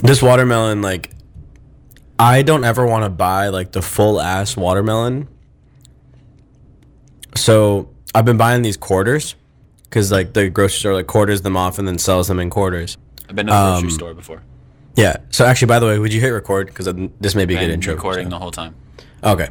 [0.00, 1.10] This watermelon, like,
[2.18, 5.28] I don't ever want to buy like the full ass watermelon.
[7.36, 9.34] So I've been buying these quarters
[9.84, 12.96] because like the grocery store like quarters them off and then sells them in quarters.
[13.28, 14.42] I've been to the grocery Um, store before.
[14.96, 15.16] Yeah.
[15.30, 16.66] So actually, by the way, would you hit record?
[16.68, 16.88] Because
[17.20, 17.94] this may be a good intro.
[17.94, 18.74] recording the whole time.
[19.22, 19.48] Okay.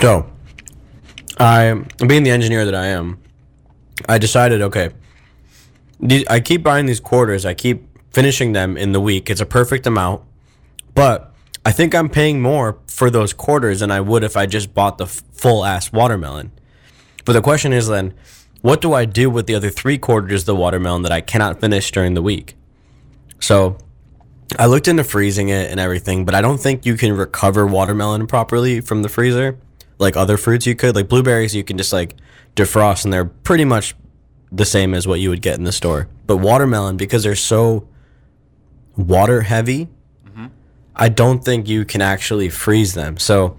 [0.00, 0.30] So,
[1.38, 1.72] I,
[2.06, 3.18] being the engineer that I am,
[4.08, 4.90] I decided, okay,
[6.28, 7.46] I keep buying these quarters.
[7.46, 9.30] I keep finishing them in the week.
[9.30, 10.22] It's a perfect amount,
[10.94, 11.34] but
[11.64, 14.98] I think I'm paying more for those quarters than I would if I just bought
[14.98, 16.52] the full ass watermelon.
[17.24, 18.14] But the question is then,
[18.62, 21.60] what do I do with the other three quarters of the watermelon that I cannot
[21.60, 22.56] finish during the week?
[23.40, 23.78] So,
[24.58, 28.26] I looked into freezing it and everything, but I don't think you can recover watermelon
[28.26, 29.58] properly from the freezer.
[29.98, 30.94] Like other fruits, you could.
[30.94, 32.14] Like blueberries, you can just like
[32.54, 33.94] defrost, and they're pretty much
[34.56, 36.08] the same as what you would get in the store.
[36.26, 37.86] But watermelon, because they're so
[38.96, 39.88] water heavy,
[40.26, 40.46] mm-hmm.
[40.94, 43.18] I don't think you can actually freeze them.
[43.18, 43.56] So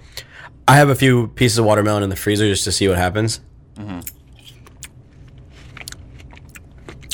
[0.67, 3.39] I have a few pieces of watermelon in the freezer just to see what happens.
[3.75, 3.99] Mm-hmm.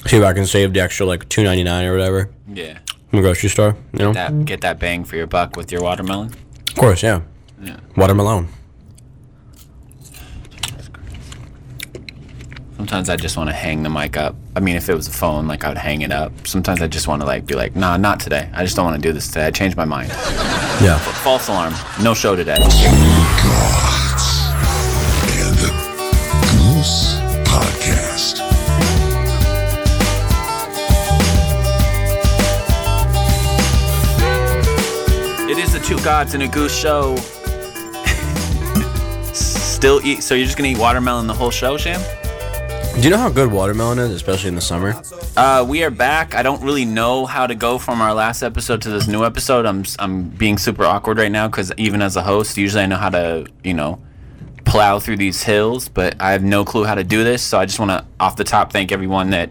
[0.08, 2.80] See if I can save the extra like two ninety nine or whatever Yeah.
[3.10, 3.78] from the grocery store.
[3.94, 4.14] You know.
[4.14, 6.34] That get that bang for your buck with your watermelon.
[6.70, 7.22] Of course, yeah.
[7.62, 7.78] Yeah.
[7.96, 8.50] Watermelon.
[12.78, 14.36] Sometimes I just want to hang the mic up.
[14.56, 16.32] I mean, if it was a phone, like I would hang it up.
[16.46, 18.50] Sometimes I just want to like be like, nah, not today.
[18.54, 19.46] I just don't want to do this today.
[19.46, 20.10] I changed my mind.
[20.82, 20.98] Yeah.
[20.98, 21.74] False alarm.
[22.02, 22.58] No show today.
[22.60, 23.84] Oh
[25.36, 25.58] and
[26.50, 27.16] Goose
[27.46, 28.42] Podcast.
[35.50, 37.16] It is the two gods and a goose show.
[39.34, 40.24] Still eat.
[40.24, 42.02] So you're just gonna eat watermelon the whole show, Sham?
[42.94, 44.94] Do you know how good watermelon is, especially in the summer?
[45.36, 46.36] Uh, we are back.
[46.36, 49.66] I don't really know how to go from our last episode to this new episode.
[49.66, 52.96] I'm I'm being super awkward right now because even as a host, usually I know
[52.96, 54.02] how to you know
[54.64, 57.42] plow through these hills, but I have no clue how to do this.
[57.42, 59.50] So I just want to off the top thank everyone that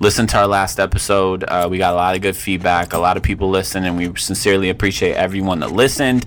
[0.00, 1.44] listened to our last episode.
[1.44, 2.94] Uh, we got a lot of good feedback.
[2.94, 6.26] A lot of people listened, and we sincerely appreciate everyone that listened.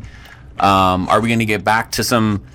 [0.59, 2.45] Um, are we going to get back to some?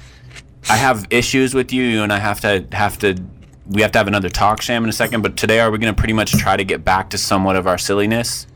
[0.71, 1.83] I have issues with you.
[1.83, 3.17] You and I have to have to.
[3.69, 5.23] We have to have another talk, Sham, in a second.
[5.23, 7.67] But today, are we going to pretty much try to get back to somewhat of
[7.67, 8.47] our silliness?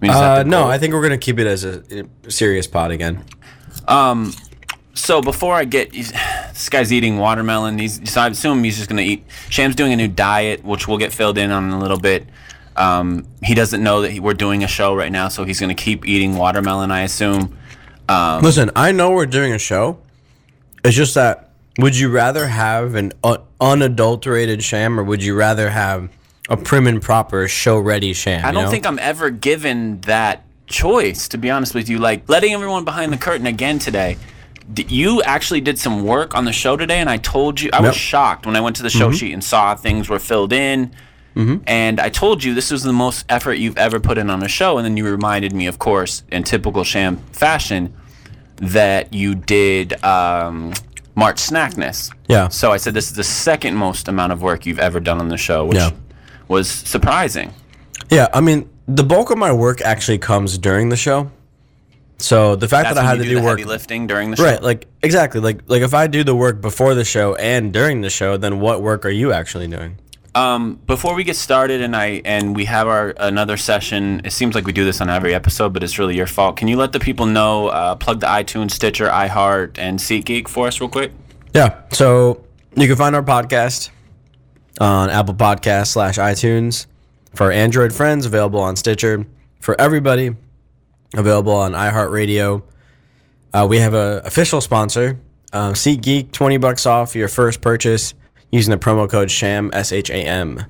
[0.00, 0.68] I mean, Uh, no.
[0.68, 1.82] I think we're gonna keep it as a,
[2.28, 3.24] serious pod again.
[4.94, 7.78] So before I get this guy's eating watermelon.
[7.78, 9.24] He's so I assume he's just gonna eat.
[9.48, 12.26] Sham's doing a new diet, which we'll get filled in on in a little bit.
[12.76, 15.74] Um, he doesn't know that he, we're doing a show right now, so he's gonna
[15.74, 16.90] keep eating watermelon.
[16.90, 17.56] I assume.
[18.08, 19.98] Um, Listen, I know we're doing a show.
[20.84, 21.45] It's just that
[21.78, 26.08] would you rather have an un- unadulterated sham or would you rather have
[26.48, 28.44] a prim and proper show ready sham?
[28.44, 28.70] I don't know?
[28.70, 31.98] think I'm ever given that choice, to be honest with you.
[31.98, 34.16] Like letting everyone behind the curtain again today.
[34.72, 37.80] D- You actually did some work on the show today, and I told you I
[37.80, 37.94] was Yep.
[37.96, 39.16] shocked when I went to the show mm-hmm.
[39.16, 40.90] sheet and saw things were filled in.
[41.36, 41.56] Mm-hmm.
[41.66, 44.48] And I told you this was the most effort you've ever put in on a
[44.48, 47.94] show, and then you reminded me, of course, in typical sham fashion,
[48.56, 50.72] that you did um,
[51.16, 52.12] March Snackness.
[52.28, 52.48] Yeah.
[52.48, 55.28] So I said this is the second most amount of work you've ever done on
[55.28, 55.90] the show, which Yeah.
[56.46, 57.52] was surprising.
[58.10, 61.30] Yeah, I mean, the bulk of my work actually comes during the show.
[62.18, 64.36] So the fact That's that I had to do do work heavy lifting during the
[64.36, 64.44] show.
[64.44, 68.00] Right, like exactly, like like if I do the work before the show and during
[68.00, 69.96] the show, then what work are you actually doing?
[70.36, 74.20] Um, before we get started, and I and we have our another session.
[74.22, 76.58] It seems like we do this on every episode, but it's really your fault.
[76.58, 77.68] Can you let the people know?
[77.68, 81.12] Uh, plug the iTunes, Stitcher, iHeart, and SeatGeek for us, real quick.
[81.54, 82.44] Yeah, so
[82.76, 83.88] you can find our podcast
[84.78, 86.84] on Apple Podcast slash iTunes
[87.34, 89.24] for Android friends, available on Stitcher
[89.60, 90.36] for everybody,
[91.14, 92.62] available on iHeartRadio.
[93.54, 95.18] Uh, we have a official sponsor,
[95.54, 98.12] uh, SeatGeek, twenty bucks off your first purchase
[98.56, 100.64] using the promo code SHAM S H A M.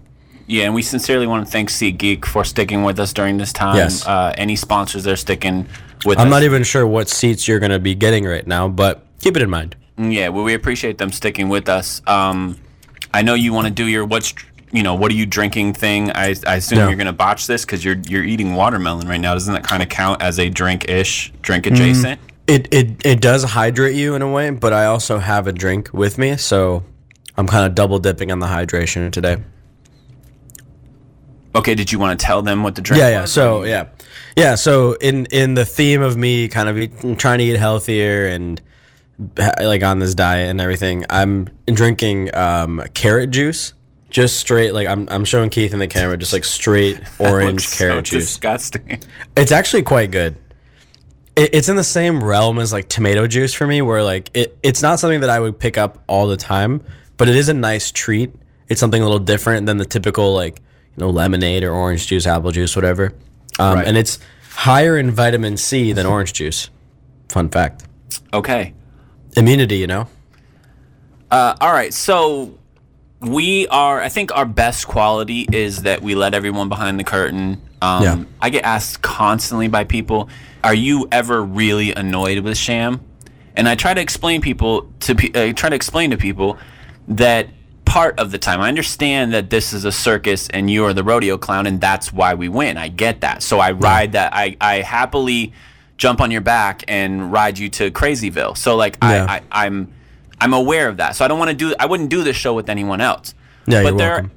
[0.49, 3.77] Yeah, and we sincerely want to thank SeatGeek for sticking with us during this time.
[3.77, 4.07] Yes.
[4.07, 5.67] Uh, any sponsors that are sticking
[6.05, 6.23] with us.
[6.23, 6.31] I'm us.
[6.31, 9.43] not even sure what seats you're going to be getting right now, but keep it
[9.43, 9.75] in mind.
[9.99, 12.01] Yeah, well, we appreciate them sticking with us.
[12.07, 12.59] Um,
[13.13, 14.35] I know you want to do your what's
[14.73, 16.11] you know what are you drinking thing.
[16.11, 16.89] I, I assume Yeah.
[16.89, 19.33] you're gonna botch this because you're you're eating watermelon right now.
[19.33, 22.21] Doesn't that kind of count as a drink ish, drink adjacent?
[22.47, 25.91] It, it it does hydrate you in a way, but I also have a drink
[25.93, 26.83] with me, so
[27.37, 29.39] I'm kind of double dipping on the hydration today.
[31.57, 33.01] Okay, did you want to tell them what the drink?
[33.01, 33.21] Yeah, yeah.
[33.23, 33.33] was?
[33.33, 33.89] So yeah,
[34.37, 34.55] yeah.
[34.57, 38.61] So in in the theme of me kind of eat, trying to eat healthier and
[39.37, 43.73] like on this diet and everything, I'm drinking um, carrot juice,
[44.11, 48.07] just straight like I'm I'm showing Keith in the camera, just like straight orange carrot
[48.07, 48.27] so juice.
[48.27, 49.03] Disgusting.
[49.35, 50.37] It's actually quite good.
[51.37, 54.59] It, it's in the same realm as like tomato juice for me, where like it,
[54.63, 56.85] it's not something that I would pick up all the time,
[57.17, 58.35] but it is a nice treat.
[58.69, 60.59] It's something a little different than the typical like
[60.97, 63.13] you know lemonade or orange juice, apple juice, whatever.
[63.59, 63.87] Um, Right.
[63.87, 64.19] And it's
[64.51, 66.71] higher in vitamin C than orange juice.
[67.29, 67.85] Fun fact.
[68.33, 68.73] Okay.
[69.37, 70.09] Immunity, you know.
[71.31, 71.93] Uh, all right.
[71.93, 72.57] So
[73.21, 74.01] we are.
[74.01, 77.61] I think our best quality is that we let everyone behind the curtain.
[77.83, 78.25] Um, Yeah.
[78.41, 80.29] I get asked constantly by people,
[80.65, 83.01] "Are you ever really annoyed with Sham?"
[83.57, 86.59] And I try to explain people to pe- I try to explain to people
[87.09, 87.49] that
[87.85, 91.05] part of the time I understand that this is a circus and you are the
[91.05, 92.77] rodeo clown and that's why we win.
[92.77, 93.43] I get that.
[93.43, 94.33] So I ride that.
[94.35, 95.53] I I happily
[95.97, 98.57] jump on your back and ride you to Crazyville.
[98.57, 99.27] So like Yeah.
[99.29, 99.93] I, I I'm
[100.41, 101.17] I'm aware of that.
[101.17, 103.35] So I don't want to do I wouldn't do this show with anyone else.
[103.67, 104.33] Yeah, but there welcome.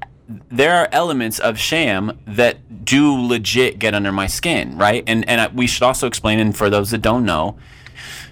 [0.50, 5.04] there are elements of sham that do legit get under my skin, right?
[5.08, 7.58] And and I, we should also explain and for those that don't know,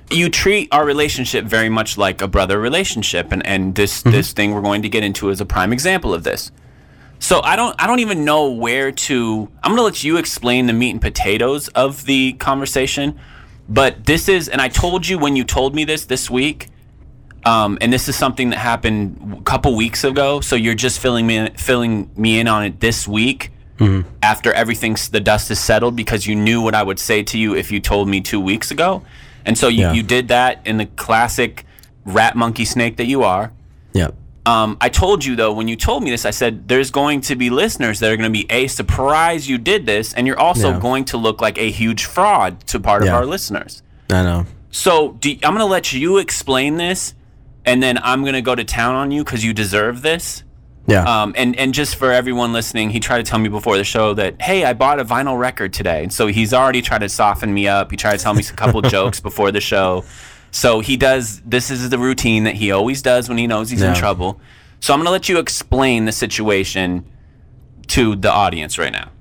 [0.09, 4.11] you treat our relationship very much like a brother relationship and and this Mm-hmm.
[4.11, 6.51] this thing we're going to get into is a prime example of this.
[7.19, 10.67] So I don't I don't even know where to I'm going to let you explain
[10.67, 13.19] the meat and potatoes of the conversation,
[13.67, 16.69] but this is and I told you when you told me this this week
[17.45, 20.41] um, and this is something that happened a couple weeks ago.
[20.41, 23.51] So you're just filling me in, filling me in on it this week
[24.23, 27.55] after everything's the dust is settled because you knew what I would say to you
[27.55, 29.03] if you told me two weeks ago,
[29.47, 29.93] and so you, Yeah.
[29.93, 31.65] you did that in the classic
[32.05, 33.51] rat monkey snake that you are.
[33.93, 34.09] Yeah.
[34.45, 37.35] Um, I told you though when you told me this, I said there's going to
[37.35, 40.71] be listeners that are going to be a surprised you did this, and you're also
[40.71, 40.79] Yeah.
[40.79, 43.81] going to look like a huge fraud to part of our listeners.
[44.09, 44.45] I know.
[44.71, 47.13] So do, I'm going to let you explain this,
[47.65, 50.43] and then I'm going to go to town on you because you deserve this.
[50.87, 51.03] Yeah.
[51.03, 54.13] Um, and and just for everyone listening, he tried to tell me before the show
[54.13, 57.53] that hey, I bought a vinyl record today, and so he's already tried to soften
[57.53, 57.91] me up.
[57.91, 60.05] He tried to tell me a couple jokes before the show.
[60.51, 61.41] So he does.
[61.41, 64.39] This is the routine that he always does when he knows he's in trouble.
[64.79, 67.05] So I'm going to let you explain the situation
[67.87, 69.11] to the audience right now.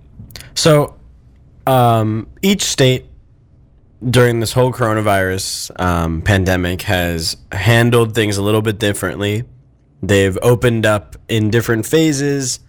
[0.55, 0.97] So,
[1.67, 3.07] um, each state
[4.09, 9.45] during this whole coronavirus um, pandemic has handled things a little bit differently.
[10.03, 12.61] They've opened up in different phases,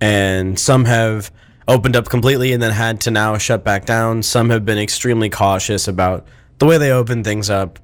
[0.00, 1.30] and some have
[1.68, 4.22] opened up completely and then had to now shut back down.
[4.22, 6.26] Some have been extremely cautious about
[6.58, 7.78] the way they open things up.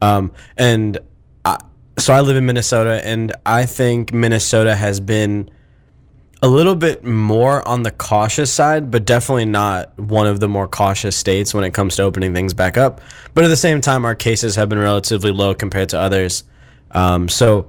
[0.00, 0.98] Um, and
[1.44, 1.58] I,
[1.98, 5.50] so I live in Minnesota, and I think Minnesota has been
[6.40, 10.68] a little bit more on the cautious side, but definitely not one of the more
[10.68, 13.00] cautious states when it comes to opening things back up.
[13.34, 16.44] But at the same time, our cases have been relatively low compared to others,
[16.92, 17.68] um, so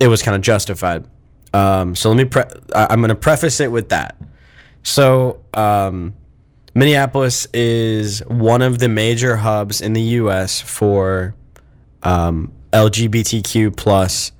[0.00, 1.06] it was kind of justified.
[1.52, 2.24] Um, so let me.
[2.24, 2.42] Pre-
[2.74, 4.16] I- I'm going to preface it with that.
[4.82, 6.14] So um,
[6.74, 10.60] Minneapolis is one of the major hubs in the U.S.
[10.60, 11.34] for
[12.02, 14.32] um, LGBTQ plus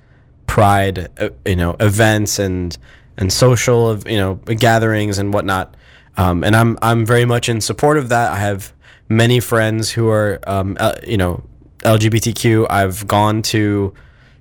[0.46, 2.76] pride, uh, you know, events and
[3.16, 5.76] and social, of you know, gatherings and whatnot.
[6.16, 8.32] Um, and I'm I'm very much in support of that.
[8.32, 8.72] I have
[9.08, 11.44] many friends who are, uh, you know,
[11.80, 12.66] LGBTQ.
[12.70, 13.94] I've gone to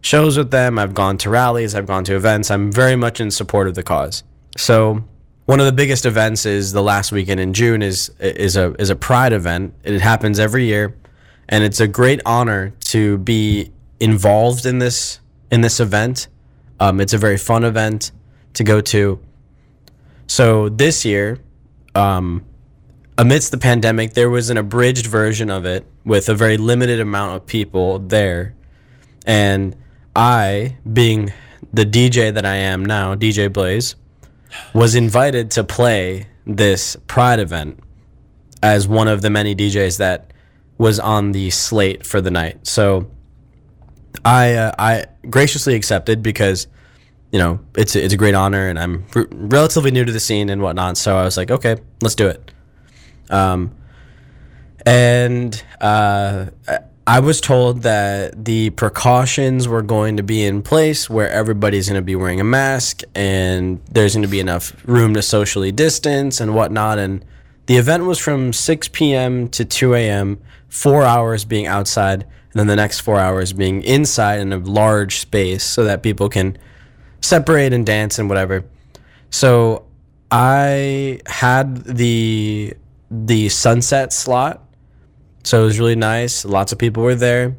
[0.03, 0.77] shows with them.
[0.77, 1.73] I've gone to rallies.
[1.73, 2.51] I've gone to events.
[2.51, 4.23] I'm very much in support of the cause.
[4.55, 5.03] So
[5.45, 8.89] one of the biggest events is the last weekend in June is is a is
[8.89, 9.73] a Pride event.
[9.83, 10.95] It happens every year,
[11.49, 15.19] and it's a great honor to be involved in this
[15.51, 16.27] in this event.
[16.79, 18.11] Um, it's a very fun event
[18.53, 19.19] to go to.
[20.27, 21.39] So this year,
[21.95, 22.43] um,
[23.17, 27.35] amidst the pandemic, there was an abridged version of it with a very limited amount
[27.35, 28.53] of people there,
[29.25, 29.75] and
[30.15, 31.33] I, being
[31.71, 33.95] the DJ that I am now, DJ Blaze,
[34.73, 37.79] was invited to play this Pride event
[38.61, 40.31] as one of the many DJs that
[40.77, 42.65] was on the slate for the night.
[42.65, 43.09] So
[44.23, 46.67] I uh, I graciously accepted because
[47.31, 50.49] you know it's a, it's a great honor and I'm relatively new to the scene
[50.49, 50.97] and whatnot.
[50.97, 52.51] So I was like, okay, let's do it.
[53.29, 53.75] Um,
[54.85, 56.47] and uh,
[57.05, 61.99] I- was told that the precautions were going to be in place where everybody's going
[61.99, 66.39] to be wearing a mask and there's going to be enough room to socially distance
[66.39, 66.99] and whatnot.
[66.99, 67.23] And
[67.65, 69.47] the event was from 6 p.m.
[69.49, 74.39] to 2 a.m., four hours being outside, and then the next four hours being inside
[74.39, 76.57] in a large space so that people can
[77.21, 78.65] separate and dance and whatever.
[79.29, 79.85] So
[80.31, 82.75] I had the
[83.11, 84.62] the sunset slot
[85.43, 86.45] so it was really nice.
[86.45, 87.55] Lots of people were there.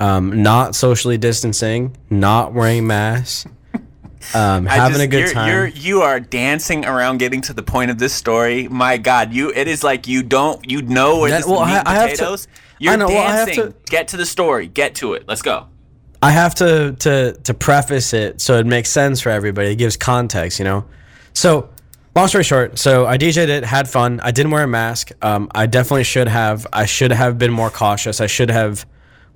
[0.00, 3.46] Um, not socially distancing, not wearing masks.
[4.34, 5.50] um, having just- a good you're, time.
[5.50, 8.68] You're you are dancing around getting to the point of this story.
[8.68, 11.72] My God, you it is like you don't you know where That- this well, meat
[11.74, 12.48] I- I have to- potatoes.
[12.80, 13.72] You're I know, well, I have dancing.
[13.72, 14.66] to- Get to the story.
[14.66, 15.24] Get to it.
[15.28, 15.66] Let's go.
[16.20, 19.68] I have to to to preface it so it makes sense for everybody.
[19.68, 20.84] It gives context, you know.
[21.34, 21.68] So,
[22.14, 24.20] long story short, so I DJ'd it, had fun.
[24.20, 25.10] I didn't wear a mask.
[25.22, 26.66] Um, I definitely should have.
[26.72, 28.20] I should have been more cautious.
[28.20, 28.86] I should have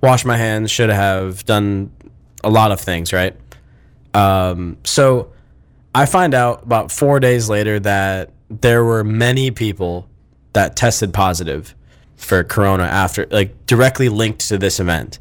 [0.01, 0.71] washed my hands.
[0.71, 1.91] Should have done
[2.43, 3.35] a lot of things, right?
[4.13, 5.33] Um, so
[5.93, 10.07] I find out about four days later that there were many people
[10.53, 11.75] that tested positive
[12.15, 15.19] for corona after, like, directly linked to this event.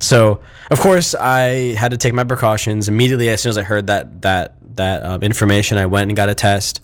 [0.00, 3.86] So of course I had to take my precautions immediately as soon as I heard
[3.86, 5.78] that that that um, information.
[5.78, 6.80] I went and got a test.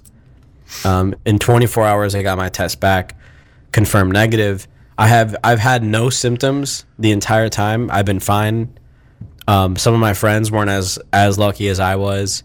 [0.85, 3.17] Um, in 24 hours, I got my test back,
[3.73, 4.67] confirmed negative.
[4.99, 7.91] I have I've had no symptoms the entire time.
[7.91, 8.77] I've been fine.
[9.49, 12.43] Um, some of my friends weren't as as lucky as I was.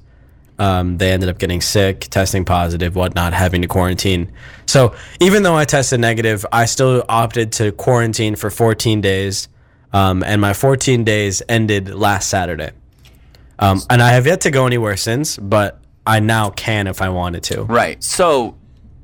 [0.57, 4.31] Um, they ended up getting sick, testing positive, whatnot, having to quarantine.
[4.65, 9.49] So even though I tested negative, I still opted to quarantine for 14 days.
[9.91, 12.71] Um, and my 14 days ended last Saturday.
[13.59, 17.09] Um, and I have yet to go anywhere since, but I now can if I
[17.09, 17.63] wanted to.
[17.63, 18.03] Right.
[18.03, 18.55] So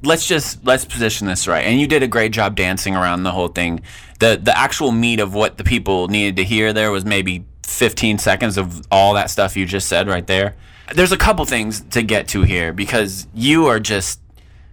[0.04, 1.66] let's just let's position this right.
[1.66, 3.82] And you did a great job dancing around the whole thing.
[4.20, 8.18] The the actual meat of what the people needed to hear there was maybe 15
[8.18, 10.56] seconds of all that stuff you just said right there.
[10.94, 14.20] There's a couple things to get to here because you are just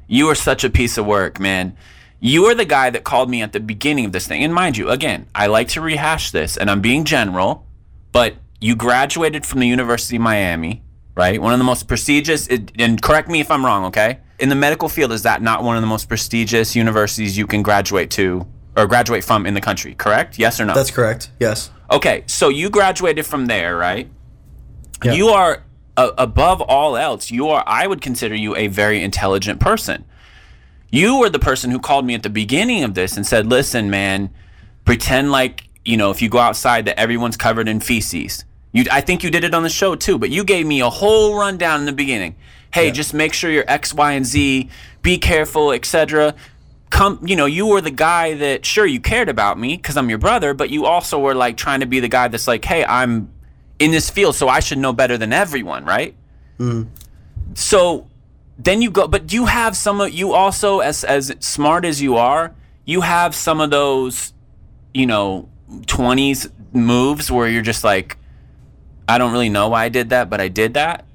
[0.07, 1.77] you are such a piece of work, man.
[2.21, 4.43] You are the guy that called me at the beginning of this thing.
[4.43, 7.65] And mind you, again, I like to rehash this and I'm being general,
[8.11, 10.83] but you graduated from the University of Miami,
[11.19, 11.43] right?
[11.43, 14.21] One of the most prestigious, and correct me if I'm wrong, okay?
[14.39, 17.61] In the medical field, is that not one of the most prestigious universities you can
[17.61, 18.47] graduate to
[18.77, 20.39] or graduate from in the country, correct?
[20.39, 20.75] Yes or no?
[20.75, 21.33] That's correct.
[21.41, 21.73] Yes.
[21.91, 24.09] Okay, so you graduated from there, right?
[25.03, 25.15] Yeah.
[25.15, 25.65] You are
[25.97, 27.33] uh, above all else.
[27.33, 27.65] You are.
[27.67, 30.05] I would consider you a very intelligent person.
[30.91, 33.91] You were the person who called me at the beginning of this and said, "Listen,
[33.91, 34.31] man,
[34.85, 39.01] pretend like you know if you go outside that everyone's covered in feces." You, I
[39.01, 41.81] think you did it on the show too, but you gave me a whole rundown
[41.81, 42.37] in the beginning.
[42.73, 44.69] Hey, just make sure you're X, Y, and Z.
[45.03, 46.35] Be careful, etc.
[46.91, 50.11] Come, you know, you were the guy that sure you cared about me because I'm
[50.11, 52.85] your brother, but you also were like trying to be the guy that's like, hey,
[52.85, 53.31] I'm
[53.79, 56.15] in this field, so I should know better than everyone, right?
[56.59, 56.91] Mm-hmm.
[57.55, 58.07] So
[58.59, 62.03] then you go, but do you have some of you also as as smart as
[62.03, 64.33] you are, you have some of those,
[64.93, 65.49] you know,
[65.87, 68.17] twenties moves where you're just like,
[69.09, 71.07] I don't really know why I did that, but I did that,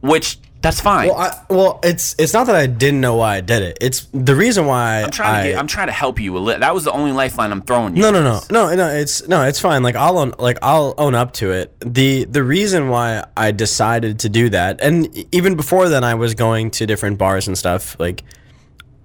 [0.00, 1.08] which that's fine.
[1.08, 3.78] Well, I, well, it's it's not that I didn't know why I did it.
[3.80, 6.38] It's the reason why I'm trying I, to get, I'm trying to help you a
[6.38, 6.60] little.
[6.60, 8.02] That was the only lifeline I'm throwing you.
[8.02, 8.88] No, no, no, no, no.
[8.88, 9.82] It's no, it's fine.
[9.82, 11.74] Like I'll own, like I'll own up to it.
[11.80, 16.34] the The reason why I decided to do that, and even before then, I was
[16.34, 17.98] going to different bars and stuff.
[17.98, 18.22] Like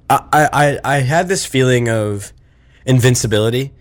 [0.10, 2.34] I, I, I had this feeling of
[2.86, 3.74] invincibility,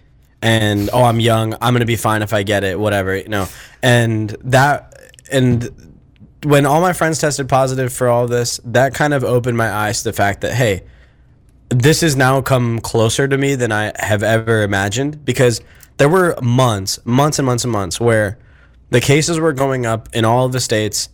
[0.44, 1.54] and oh, I'm young.
[1.60, 2.78] I'm gonna be fine if I get it.
[2.78, 3.48] Whatever, you know.
[3.82, 4.94] And that,
[5.32, 5.96] and
[6.44, 10.02] when all my friends tested positive for all this, that kind of opened my eyes
[10.02, 10.84] to the fact that hey
[11.70, 15.60] this has now come closer to me than I have ever imagined because
[15.96, 18.38] there were months, months and months and months where
[18.90, 21.08] the cases were going up in all of the states,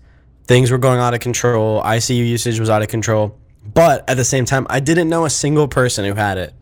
[0.45, 3.39] things were going out of control, ICU usage was out of control,
[3.73, 6.53] but at the same time, I didn't know a single person who had it.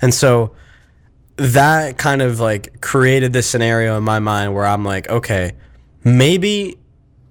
[0.00, 0.54] And so
[1.36, 5.52] that kind of like created this scenario in my mind where I'm like, okay,
[6.04, 6.76] maybe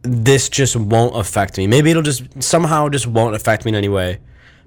[0.01, 1.67] this just won't affect me.
[1.67, 4.19] Maybe it'll just somehow just won't affect me in any way.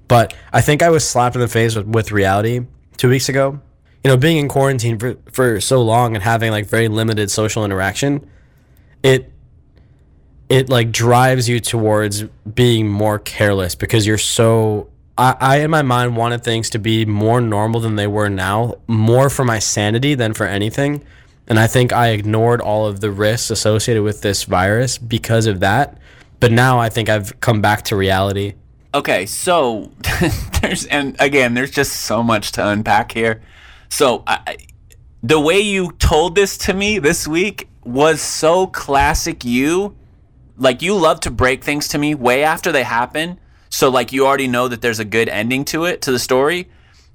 [0.07, 2.61] But I think I was slapped in the face with, with reality
[2.97, 3.59] two weeks ago.
[4.03, 7.65] You know, being in quarantine for, for so long and having like very limited social
[7.65, 8.27] interaction,
[9.03, 9.31] it
[10.49, 15.81] it like drives you towards being more careless because you're so I, I in my
[15.81, 20.15] mind wanted things to be more normal than they were now, more for my sanity
[20.15, 21.03] than for anything.
[21.47, 25.61] And I think I ignored all of the risks associated with this virus because of
[25.61, 25.97] that.
[26.39, 28.53] But now I think I've come back to reality.
[28.93, 29.91] Okay, so
[30.61, 33.41] there's and again, there's just so much to unpack here.
[33.89, 34.57] So I,
[35.23, 39.95] the way you told this to me this week was so classic you.
[40.57, 43.39] Like you love to break things to me way after they happen.
[43.69, 46.69] So like you already know that there's a good ending to it to the story,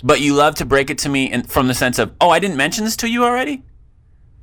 [0.04, 2.38] but you love to break it to me in, from the sense of, "Oh, I
[2.38, 3.62] didn't mention this to you already."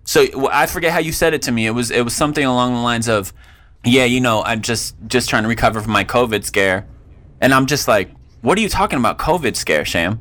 [0.05, 1.65] So I forget how you said it to me.
[1.67, 3.31] It was it was something along the lines of,
[3.85, 6.87] "Yeah, you know, I'm just just trying to recover from my COVID scare,"
[7.41, 8.09] and I'm just like,
[8.41, 10.19] "What are you talking about, COVID scare, Sham?"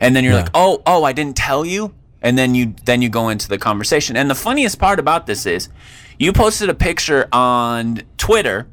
[0.00, 0.40] And then you're Yeah.
[0.42, 3.58] like, "Oh, oh, I didn't tell you." And then you then you go into the
[3.58, 4.16] conversation.
[4.16, 5.68] And the funniest part about this is,
[6.18, 8.66] you posted a picture on Twitter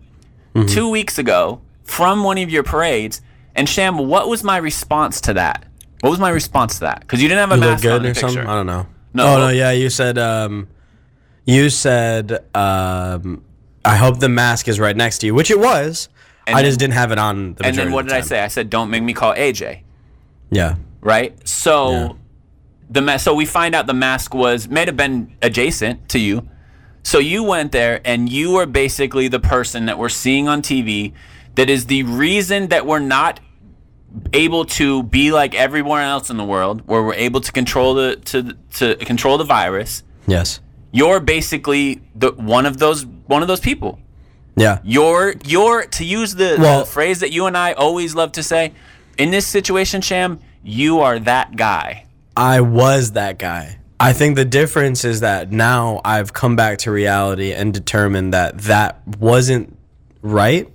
[0.55, 0.67] Mm-hmm.
[0.67, 3.21] two weeks ago from one of your parades.
[3.55, 5.65] And Sham, what was my response to that?
[6.01, 7.01] What was my response to that?
[7.01, 8.37] Because you didn't have a You mask on good the or something?
[8.39, 8.49] picture.
[8.51, 8.87] I don't know.
[9.13, 9.25] No.
[9.27, 10.67] Oh no, yeah, you said um
[11.45, 13.43] you said um
[13.85, 16.09] I hope the mask is right next to you, which it was.
[16.47, 18.17] And I then- just didn't have it on the And then what of did the
[18.17, 18.41] I say?
[18.41, 19.81] I said, "Don't make me call AJ."
[20.51, 20.75] Yeah.
[21.01, 21.35] Right.
[21.47, 22.09] So Yeah.
[22.89, 26.47] the ma- so we find out the mask was may have been adjacent to you.
[27.03, 31.13] So you went there and you were basically the person that we're seeing on TV
[31.55, 33.39] that is the reason that we're not
[34.33, 38.15] able to be like everyone else in the world where we're able to control the
[38.17, 40.03] to to control the virus.
[40.27, 40.59] Yes.
[40.91, 43.99] You're basically the one of those one of those people.
[44.55, 44.79] Yeah.
[44.83, 48.43] You're you're to use the, Well- the phrase that you and I always love to
[48.43, 48.73] say
[49.17, 50.39] in this situation, Sham.
[50.65, 52.05] You are that guy.
[52.37, 53.79] I was that guy.
[53.99, 58.57] I think the difference is that now I've come back to reality and determined that
[58.59, 59.77] that wasn't
[60.21, 60.69] right.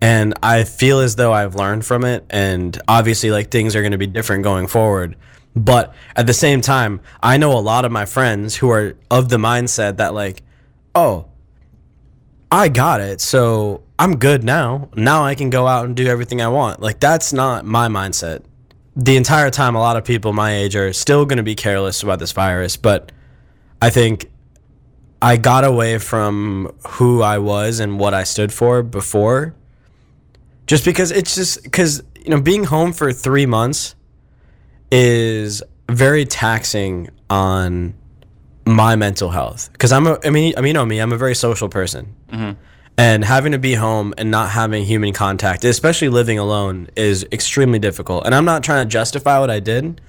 [0.00, 2.24] And I feel as though I've learned from it.
[2.30, 5.16] And obviously, like things are going to be different going forward.
[5.54, 9.28] But at the same time, I know a lot of my friends who are of
[9.28, 10.42] the mindset that, like,
[10.94, 11.26] oh,
[12.50, 13.20] I got it.
[13.20, 14.88] So I'm good now.
[14.94, 16.80] Now I can go out and do everything I want.
[16.80, 18.42] Like, that's not my mindset
[18.96, 22.02] the entire time, a lot of people my age are still going to be careless
[22.02, 22.76] about this virus.
[22.76, 23.12] But
[23.80, 24.30] I think
[25.22, 29.54] I got away from who I was and what I stood for before,
[30.70, 33.96] just because it's just because you know being home for three months
[34.92, 37.92] is very taxing on
[38.64, 39.68] my mental health.
[39.72, 42.14] Because I'm a, I mean, I mean, you know me, I'm a very social person
[42.28, 42.52] mm-hmm.
[42.96, 47.80] and having to be home and not having human contact, especially living alone, is extremely
[47.80, 48.24] difficult.
[48.24, 50.00] And I'm not trying to justify what I did.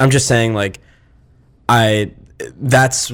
[0.00, 0.80] I'm just saying like
[1.68, 2.10] I
[2.56, 3.12] that's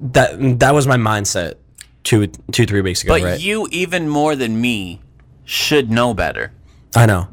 [0.00, 1.56] that that was my mindset
[2.04, 3.12] two two three weeks ago.
[3.12, 3.38] But right?
[3.38, 5.02] you, even more than me,
[5.50, 6.52] should know better.
[6.94, 7.26] I know.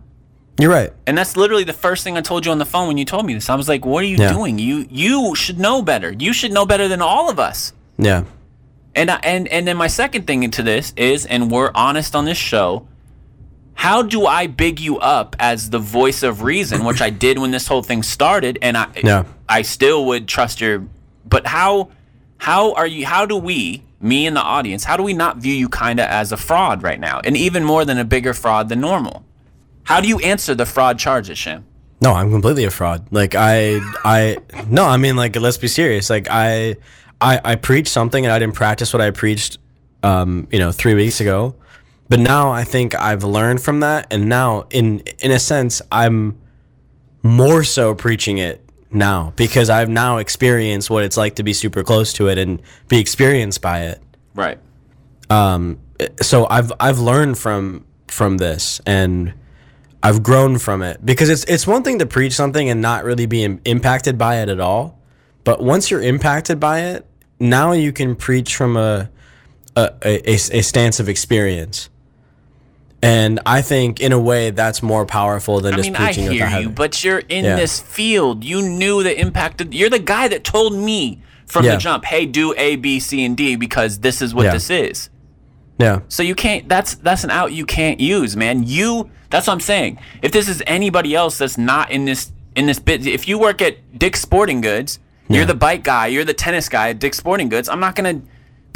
[0.60, 0.92] You're right.
[1.06, 3.28] And that's literally the first thing I told you on the phone when you told
[3.28, 3.48] me this.
[3.48, 4.34] I was like, "What are you Yeah.
[4.34, 4.58] doing?
[4.58, 6.12] You you should know better.
[6.18, 8.24] You should know better than all of us." Yeah.
[8.96, 12.26] And I, and and then my second thing into this is, and we're honest on
[12.26, 12.88] this show.
[13.76, 17.52] How do I big you up as the voice of reason, which I did when
[17.52, 19.24] this whole thing started, and I Yeah.
[19.48, 20.86] I still would trust your.
[21.30, 21.90] But how
[22.40, 23.06] how are you?
[23.06, 26.08] How do we, me and the audience, how do we not view you kind of
[26.08, 29.26] as a fraud right now, and even more than a bigger fraud than normal?
[29.84, 31.66] How do you answer the fraud charges, Sham?
[32.02, 33.08] No, I'm completely a fraud.
[33.12, 34.38] Like I, I
[34.70, 36.10] no, I mean like let's be serious.
[36.10, 36.76] Like I,
[37.20, 39.58] I, I preached something and I didn't practice what I preached,
[40.04, 41.56] um, you know, three weeks ago.
[42.10, 46.38] But now I think I've learned from that, and now in in a sense I'm
[47.24, 51.84] more so preaching it now because I've now experienced what it's like to be super
[51.84, 54.02] close to it and be experienced by it
[54.38, 54.60] Right.
[55.32, 55.80] Um,
[56.22, 59.34] so I've I've learned from from this and
[60.04, 63.26] I've grown from it because it's it's one thing to preach something and not really
[63.26, 65.02] be im- impacted by it at all,
[65.44, 67.06] but once you're impacted by it,
[67.40, 69.10] now you can preach from a
[69.76, 71.90] a, a, a stance of experience.
[73.02, 76.32] And I think in a way that's more powerful than I just mean, I preaching
[76.32, 77.56] hear without you, but you're in Yeah.
[77.56, 78.44] this field.
[78.44, 79.62] You knew the impact.
[79.62, 81.74] Of, you're the guy that told me from Yeah.
[81.74, 84.54] the jump, "Hey, do A, B, C, and D because this is what Yeah.
[84.54, 85.10] this is."
[85.80, 86.00] yeah.
[86.08, 86.68] So you can't.
[86.68, 88.64] That's that's an out you can't use, man.
[88.66, 89.10] You.
[89.30, 90.00] That's what I'm saying.
[90.24, 93.62] If this is anybody else that's not in this in this bit, if you work
[93.62, 94.98] at Dick's Sporting Goods,
[95.30, 97.70] you're the bike guy, you're the tennis guy at Dick's Sporting Goods.
[97.70, 98.22] I'm not gonna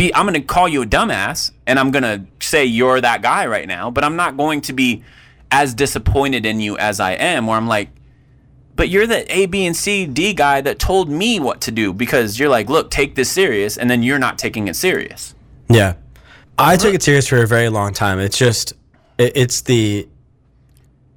[0.05, 0.13] be.
[0.15, 3.91] I'm gonna call you a dumbass, and I'm gonna say you're that guy right now.
[3.91, 5.03] But I'm not going to be
[5.51, 7.47] as disappointed in you as I am.
[7.47, 7.89] Where I'm like.
[8.73, 11.93] But you're the A, B, and C, D guy that told me what to do
[11.93, 15.35] because you're like, look, take this serious, and then you're not taking it serious.
[15.69, 15.95] Yeah.
[16.57, 18.17] I took it serious for a very long time.
[18.19, 18.73] It's just,
[19.19, 20.07] it, it's the,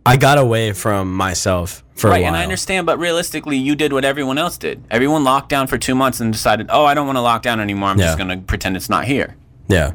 [0.06, 2.28] I got away from myself for right, a while.
[2.28, 4.84] and I understand, but realistically, you did what everyone else did.
[4.90, 7.60] Everyone locked down for two months and decided, oh, I don't want to lock down
[7.60, 7.88] anymore.
[7.88, 9.36] I'm just going to pretend it's not here.
[9.68, 9.92] Yeah.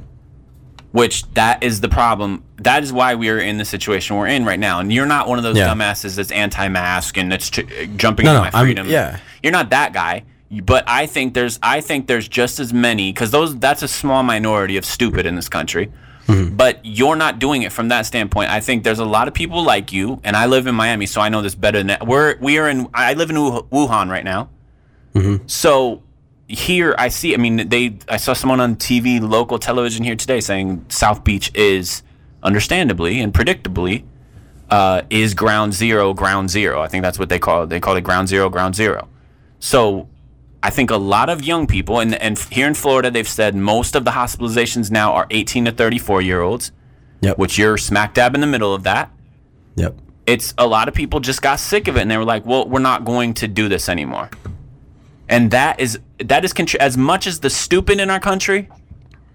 [0.92, 2.44] Which that is the problem.
[2.58, 4.80] That is why we are in the situation we're in right now.
[4.80, 5.68] And you're not one of those Yeah.
[5.68, 9.18] dumbasses that's anti-mask and that's ch- uh, jumping No, into no, my I'm- yeah.
[9.44, 10.24] you're not that guy.
[10.64, 14.24] But I think there's, I think there's just as many because those that's a small
[14.24, 15.92] minority of stupid in this country.
[16.30, 16.56] Mm-hmm.
[16.56, 18.52] But you're not doing it from that standpoint.
[18.52, 21.22] I think there's a lot of people like you, and I live in Miami, so
[21.22, 22.06] I know this better than that.
[22.06, 22.88] We're we are in.
[22.94, 24.50] I live in Wuhan right now.
[25.48, 26.04] So
[26.48, 27.34] here I see.
[27.34, 27.98] I mean, they.
[28.08, 32.04] I saw someone on TV, local television here today, saying South Beach is,
[32.44, 34.04] understandably and predictably,
[34.70, 36.14] uh, is ground zero.
[36.14, 36.80] Ground zero.
[36.80, 37.70] I think that's what they call it.
[37.70, 38.50] They call it ground zero.
[38.52, 39.08] Ground zero.
[39.58, 40.08] So
[40.62, 43.96] I think a lot of young people, and, and here in Florida, they've said most
[43.96, 46.72] of the hospitalizations now are 18 to 34 year olds.
[47.22, 47.38] Yep.
[47.38, 49.12] which you're smack dab in the middle of that.
[49.76, 49.94] Yep.
[50.26, 52.66] It's a lot of people just got sick of it and they were like, "Well,
[52.66, 54.30] we're not going to do this anymore."
[55.28, 58.70] And that is that is contr- as much as the stupid in our country,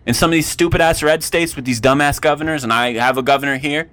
[0.06, 3.18] and some of these stupid ass red states with these dumbass governors, and I have
[3.18, 3.90] a governor here.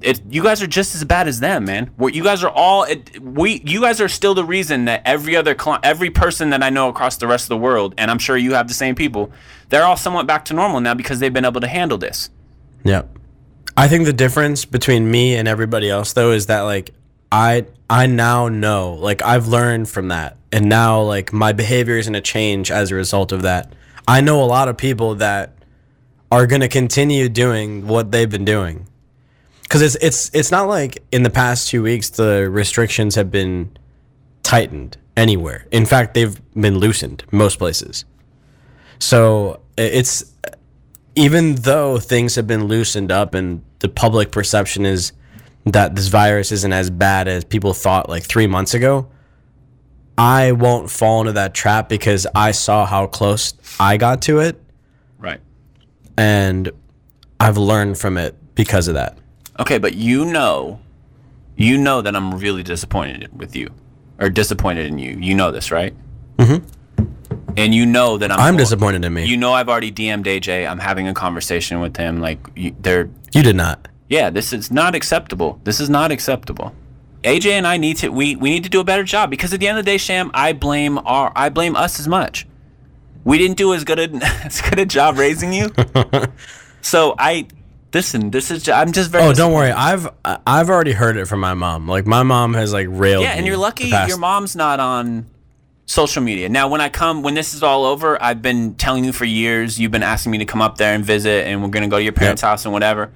[0.00, 1.90] It, you guys are just as bad as them, man.
[1.98, 3.62] We're, you guys are all it, we.
[3.64, 6.88] You guys are still the reason that every other cli- every person that I know
[6.88, 9.32] across the rest of the world, and I'm sure you have the same people,
[9.68, 12.30] they're all somewhat back to normal now because they've been able to handle this.
[12.84, 13.18] Yep.
[13.76, 16.90] I think the difference between me and everybody else though is that like
[17.30, 22.06] I I now know like I've learned from that and now like my behavior is
[22.06, 23.72] to change as a result of that.
[24.06, 25.54] I know a lot of people that
[26.30, 28.86] are going to continue doing what they've been doing.
[29.72, 33.70] Cuz it's it's it's not like in the past 2 weeks the restrictions have been
[34.42, 35.66] tightened anywhere.
[35.70, 38.04] In fact, they've been loosened most places.
[38.98, 40.24] So it's
[41.14, 45.12] even though things have been loosened up and the public perception is
[45.64, 49.08] that this virus isn't as bad as people thought like three months ago,
[50.18, 54.60] I won't fall into that trap because I saw how close I got to it
[55.18, 55.40] Right.
[56.18, 56.70] and
[57.40, 59.16] I've learned from it because of that.
[59.60, 60.80] Okay, but you know,
[61.56, 63.70] you know that I'm really disappointed with you,
[64.18, 65.16] or disappointed in you.
[65.20, 65.94] You know this, right?
[66.38, 66.66] Mm-hmm.
[67.56, 68.40] And you know that I'm.
[68.40, 69.26] I'm disappointed in me.
[69.26, 70.68] You know, I've already DM'd AJ.
[70.68, 72.20] I'm having a conversation with him.
[72.20, 73.10] Like, you, they're.
[73.32, 73.88] You did not.
[74.08, 75.60] Yeah, this is not acceptable.
[75.64, 76.74] This is not acceptable.
[77.24, 78.08] AJ and I need to.
[78.08, 79.98] We we need to do a better job because at the end of the day,
[79.98, 81.32] Sham, I blame our.
[81.36, 82.46] I blame us as much.
[83.24, 85.72] We didn't do as good a as good a job raising you.
[86.82, 87.46] so I.
[87.94, 88.62] Listen, this is.
[88.62, 89.24] ju- I'm just very.
[89.24, 89.70] Oh, don't worry.
[89.70, 91.86] I've I've already heard it from my mom.
[91.88, 93.22] Like my mom has like railed.
[93.24, 95.26] Yeah, and you're lucky your mom's not on
[95.86, 96.48] social media.
[96.48, 99.78] Now, when I come, when this is all over, I've been telling you for years.
[99.78, 102.02] You've been asking me to come up there and visit, and we're gonna go to
[102.02, 102.48] your parents' Yep.
[102.48, 103.10] house and whatever.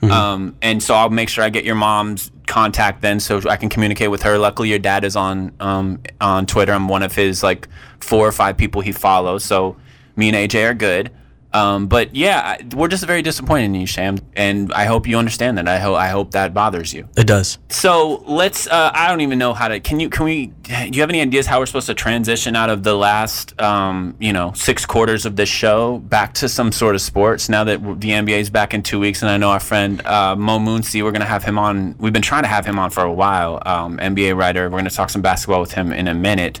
[0.00, 0.12] Mm-hmm.
[0.12, 3.68] Um, and so I'll make sure I get your mom's contact then, so I can
[3.68, 4.38] communicate with her.
[4.38, 6.72] Luckily, your dad is on um, on Twitter.
[6.72, 9.44] I'm one of his like four or five people he follows.
[9.44, 9.76] So
[10.16, 11.10] me and AJ are good.
[11.52, 15.58] Um, but yeah, we're just very disappointed in you, Sham, and I hope you understand
[15.58, 15.68] that.
[15.68, 17.08] I hope I hope that bothers you.
[17.16, 17.58] It does.
[17.68, 18.66] So let's.
[18.66, 19.80] Uh, I don't even know how to.
[19.80, 20.08] Can you?
[20.08, 20.46] Can we?
[20.46, 24.14] Do you have any ideas how we're supposed to transition out of the last, um,
[24.20, 27.48] you know, six quarters of this show back to some sort of sports?
[27.48, 30.36] Now that the NBA is back in two weeks, and I know our friend uh,
[30.36, 31.96] Mo Moonsey, we're gonna have him on.
[31.98, 33.60] We've been trying to have him on for a while.
[33.66, 34.70] Um, NBA writer.
[34.70, 36.60] We're gonna talk some basketball with him in a minute.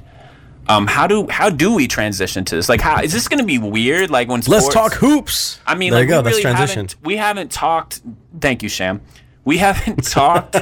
[0.70, 2.68] Um, how do how do we transition to this?
[2.68, 4.08] Like, how is this gonna be weird?
[4.08, 5.58] Like when sports, Let's talk hoops.
[5.66, 6.22] I mean, there like, you go.
[6.22, 6.86] That's really transition.
[6.86, 8.02] haven't we haven't talked.
[8.40, 9.00] Thank you, Sham.
[9.44, 10.56] We haven't talked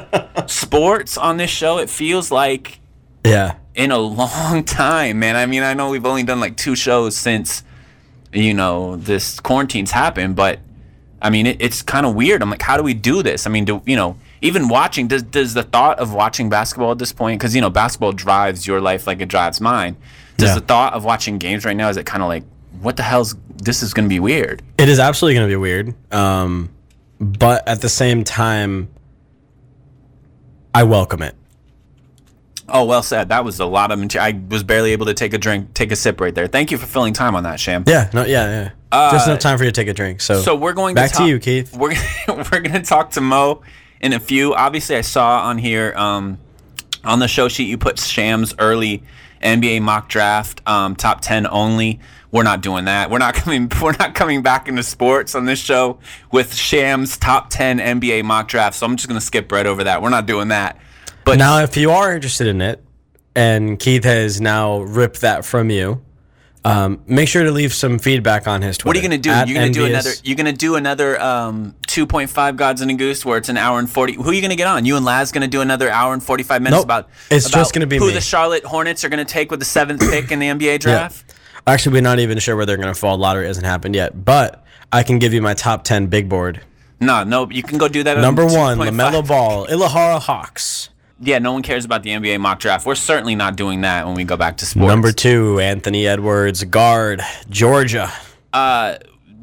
[0.51, 1.77] sports on this show.
[1.79, 2.81] It feels like
[3.23, 3.57] Yeah.
[3.75, 5.37] in a long time, man.
[5.37, 7.63] I mean, I know we've only done like two shows since
[8.33, 10.59] you know this quarantine's happened, but
[11.21, 12.41] I mean, it, it's kind of weird.
[12.41, 13.47] I'm like, how do we do this?
[13.47, 14.17] I mean, do you know?
[14.41, 17.41] Even watching, does does the thought of watching basketball at this point?
[17.41, 19.97] Because you know, basketball drives your life like it drives mine.
[20.37, 20.55] Does Yeah.
[20.57, 22.45] the thought of watching games right now is it kind of like,
[22.81, 24.63] what the hell's this is going to be weird?
[24.79, 25.95] It is absolutely going to be weird.
[26.15, 26.71] Um,
[27.21, 28.89] but at the same time,
[30.75, 31.35] I welcome it.
[32.69, 33.31] Oh, well said.
[33.31, 34.17] That was a lot of.
[34.17, 36.47] I was barely able to take a drink, take a sip right there.
[36.47, 37.83] Thank you for filling time on that, Sham.
[37.87, 38.11] Yeah.
[38.13, 38.25] No.
[38.25, 38.71] Yeah.
[38.93, 39.11] Yeah.
[39.11, 40.21] Just enough time for you to take a drink.
[40.21, 40.35] So.
[40.35, 41.75] Uh, So we're going back to, to, you, Keith.
[41.77, 41.95] We're
[42.29, 43.63] we're going to talk to Mo
[44.01, 44.55] in a few.
[44.55, 46.39] Obviously, I saw on here um,
[47.05, 49.03] on the show sheet you put Sham's early
[49.43, 52.01] NBA mock draft um, top ten only.
[52.31, 53.11] We're not doing that.
[53.11, 53.71] We're not coming.
[53.81, 55.99] We're not coming back into sports on this show
[56.33, 58.77] with Sham's top ten NBA mock draft.
[58.77, 60.03] So I'm just to skip right over that.
[60.03, 60.79] We're not doing that.
[61.25, 62.83] But Now, if you are interested in it,
[63.35, 66.03] and Keith has now ripped that from you,
[66.69, 68.89] um, make sure to leave some feedback on his Twitter.
[68.89, 69.31] What are you gonna do?
[69.31, 70.11] At You're gonna do another.
[70.23, 73.89] You're gonna do another um, 2.5 Gods and a Goose, where it's an hour and
[73.91, 74.15] 40.
[74.15, 74.85] Who are you gonna get on?
[74.85, 76.85] You and Laz gonna do another hour and 45 minutes Nope.
[76.85, 77.09] about.
[77.31, 78.13] It's about just gonna be who me.
[78.15, 81.35] the Charlotte Hornets are gonna take with the seventh pick in the NBA draft.
[81.67, 83.19] Actually, we're not even sure where they're going to fall.
[83.19, 86.63] Lottery hasn't happened yet, but I can give you my top ten big board.
[86.99, 88.17] No, no, you can go do that.
[88.17, 88.89] on Number one, 2.5.
[88.89, 90.89] Lamelo Ball, Illawarra Hawks.
[91.21, 92.87] Yeah, no one cares about the NBA mock draft.
[92.87, 94.87] We're certainly not doing that when we go back to sports.
[94.89, 98.11] Number two, Anthony Edwards, guard, Georgia.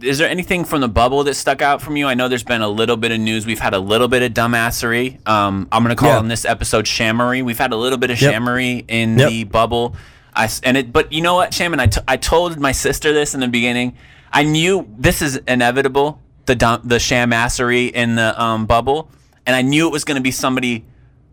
[0.02, 2.08] is there anything from the bubble that stuck out from you?
[2.08, 3.46] I know there's been a little bit of news.
[3.46, 5.26] We've had a little bit of dumbassery.
[5.28, 6.18] Um, I'm gonna call Yeah.
[6.20, 7.42] on this episode shammery.
[7.42, 8.32] We've had a little bit of Yep.
[8.32, 9.30] shammery in Yep.
[9.30, 9.96] the bubble.
[10.36, 13.14] I and it, but you know what, Sham, and I, t- I told my sister
[13.14, 13.94] this in the beginning.
[14.34, 16.20] I knew this is inevitable.
[16.46, 19.10] The dumb, the shamassery in the um, bubble,
[19.48, 20.84] and I knew it was gonna be somebody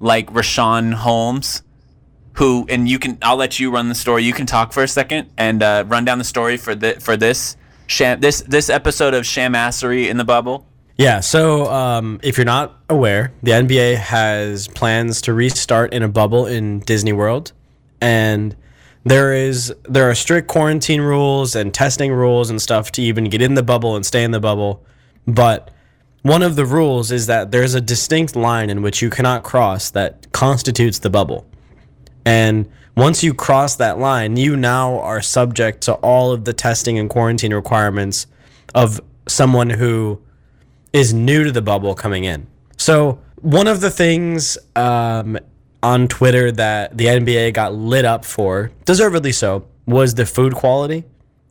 [0.02, 1.62] like Richaun Holmes
[2.34, 4.24] who and you can I'll let you run the story.
[4.24, 7.16] You can talk for a second and uh, run down the story for the for
[7.16, 10.66] this sham this this episode of Shamassery in the bubble.
[10.98, 16.08] Yeah, so um, if you're not aware, the NBA has plans to restart in a
[16.08, 17.52] bubble in Disney World,
[18.00, 18.54] and
[19.04, 23.42] there is there are strict quarantine rules and testing rules and stuff to even get
[23.42, 24.84] in the bubble and stay in the bubble.
[25.26, 25.70] But
[26.22, 29.90] one of the rules is that there's a distinct line in which you cannot cross
[29.90, 31.46] that constitutes the bubble.
[32.24, 36.98] And once you cross that line, you now are subject to all of the testing
[36.98, 38.26] and quarantine requirements
[38.74, 40.20] of someone who
[40.92, 42.46] is new to the bubble coming in.
[42.76, 45.38] So one of the things um,
[45.82, 51.04] on Twitter that the NBA got lit up for, deservedly so, was the food quality.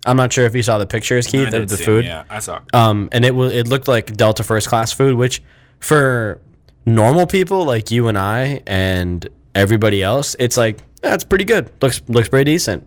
[0.05, 2.05] I'm not sure if you saw the pictures, Keith, of the food.
[2.05, 2.61] Yeah, I saw.
[2.73, 5.41] Um, and it was it looked like Delta first class food, which
[5.79, 6.41] for
[6.85, 11.71] normal people like you and I and everybody else, it's like that's pretty good.
[11.81, 12.85] Looks looks pretty decent.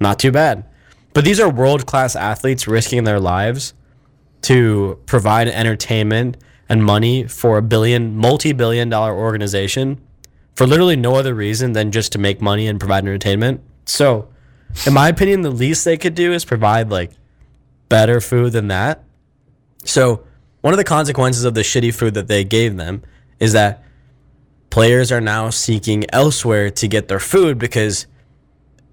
[0.00, 0.64] Not too bad.
[1.12, 3.72] But these are world class athletes risking their lives
[4.42, 6.36] to provide entertainment
[6.68, 10.00] and money for a billion multi billion dollar organization
[10.54, 13.60] for literally no other reason than just to make money and provide entertainment.
[13.84, 14.28] So,
[14.86, 17.12] in my opinion, the least they could do is provide like
[17.88, 19.04] better food than that.
[19.84, 20.24] So,
[20.60, 23.02] one of the consequences of the shitty food that they gave them
[23.38, 23.84] is that
[24.70, 28.06] players are now seeking elsewhere to get their food because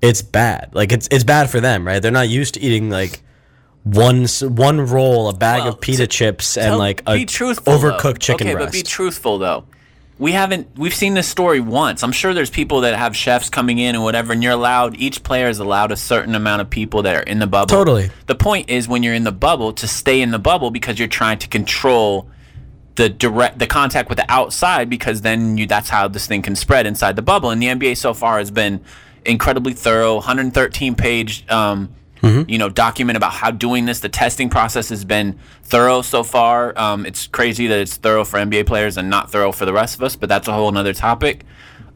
[0.02, 0.70] it's bad.
[0.74, 2.00] Like it's it's bad for them, right?
[2.02, 3.22] They're not used to eating like
[3.84, 8.14] one one roll, a bag Well, of pita chips, and like a overcooked though.
[8.14, 8.68] chicken okay, breast.
[8.68, 9.66] but be truthful though.
[10.20, 12.04] We haven't we've seen this story once.
[12.04, 15.24] I'm sure there's people that have chefs coming in and whatever, and you're allowed each
[15.24, 17.68] player is allowed a certain amount of people that are in the bubble.
[17.68, 18.12] Totally.
[18.28, 21.08] The point is when you're in the bubble to stay in the bubble because you're
[21.08, 22.30] trying to control
[22.96, 26.56] the direct the contact with the outside because then you that's how this thing can
[26.56, 27.50] spread inside the bubble.
[27.50, 28.82] And the NBA so far has been
[29.26, 34.00] incredibly thorough, 113 page um, you know document about how doing this.
[34.00, 36.78] The testing process has been thorough so far.
[36.78, 39.96] Um, it's crazy that it's thorough for NBA players and not thorough for the rest
[39.96, 41.44] of us, but that's a whole another topic.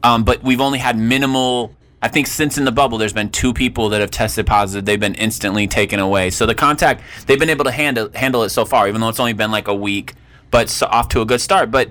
[0.02, 1.74] Um, but we've only had minimal.
[2.00, 4.84] I think since in the bubble, there's been two people that have tested positive.
[4.84, 6.30] They've been instantly taken away.
[6.30, 9.20] So the contact, they've been able to handle handle it so far, even though it's
[9.20, 10.14] only been like a week.
[10.50, 11.70] But so off to a good start.
[11.70, 11.90] But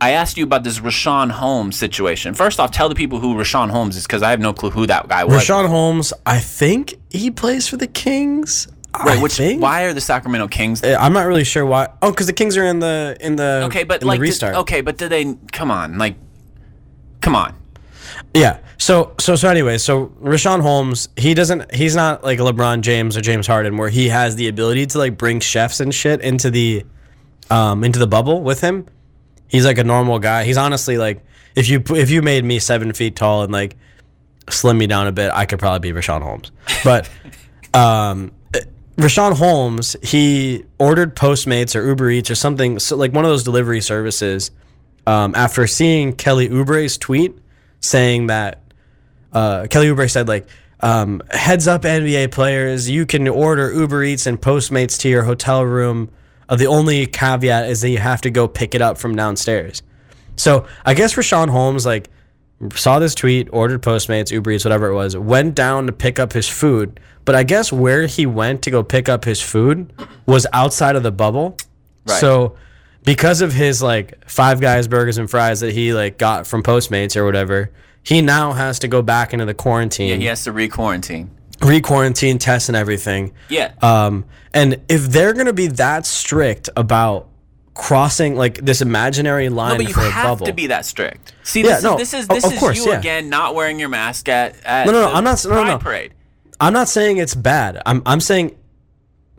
[0.00, 2.34] I asked you about this Richaun Holmes situation.
[2.34, 4.86] First off, tell the people who Richaun Holmes is because I have no clue who
[4.86, 5.42] that guy was.
[5.42, 8.68] Richaun Holmes, I think he plays for the Kings.
[8.98, 9.60] Right, I which think.
[9.62, 10.82] why are the Sacramento Kings?
[10.82, 11.88] Uh, I'm not really sure why.
[12.00, 14.54] Oh, because the Kings are in the in the Okay, but like, the did- restart.
[14.56, 15.34] okay, but do they?
[15.52, 16.16] Come on, like,
[17.20, 17.54] come on.
[18.34, 18.58] Yeah.
[18.78, 23.20] So so so anyway, so Richaun Holmes, he doesn't he's not like LeBron James or
[23.20, 26.84] James Harden where he has the ability to like bring chefs and shit into the
[27.50, 28.86] um into the bubble with him.
[29.48, 30.44] He's like a normal guy.
[30.44, 33.76] He's honestly like if you if you made me seven feet tall and like
[34.48, 36.52] slim me down a bit, I could probably be Richaun Holmes.
[36.84, 37.08] But
[37.74, 38.32] um
[38.98, 43.44] Richaun Holmes, he ordered Postmates or Uber Eats or something, so like one of those
[43.44, 44.50] delivery services.
[45.06, 47.38] Um, after seeing Kelly Oubre's tweet
[47.80, 48.60] saying that
[49.32, 50.48] uh, Kelly Oubre said like,
[50.80, 55.64] um, "Heads up, NBA players, you can order Uber Eats and Postmates to your hotel
[55.64, 56.10] room.
[56.48, 59.82] Uh, the only caveat is that you have to go pick it up from downstairs."
[60.36, 62.08] So I guess Richaun Holmes like
[62.74, 66.32] saw this tweet, ordered Postmates, Uber Eats, whatever it was, went down to pick up
[66.32, 67.00] his food.
[67.24, 69.92] But I guess where he went to go pick up his food
[70.26, 71.56] was outside of the bubble.
[72.06, 72.20] Right.
[72.20, 72.56] So
[73.04, 77.16] because of his like five guys burgers and fries that he like got from Postmates
[77.16, 77.70] or whatever,
[78.02, 81.30] he now has to go back into the quarantine, Yeah, He has to re-quarantine.
[81.60, 83.32] Re-quarantine tests and everything.
[83.48, 83.72] Yeah.
[83.82, 87.28] Um, and if they're gonna be that strict about
[87.74, 90.84] crossing like this imaginary line No, but you for a have bubble, to be that
[90.84, 91.32] strict.
[91.44, 92.98] See, Yeah, this no, is this is this of is course, you yeah.
[92.98, 95.64] again not wearing your mask at, at No, no, no, the I'm not- no, no,
[95.64, 95.78] no.
[95.78, 96.12] parade.
[96.60, 97.80] I'm not saying it's bad.
[97.86, 98.56] I'm I'm saying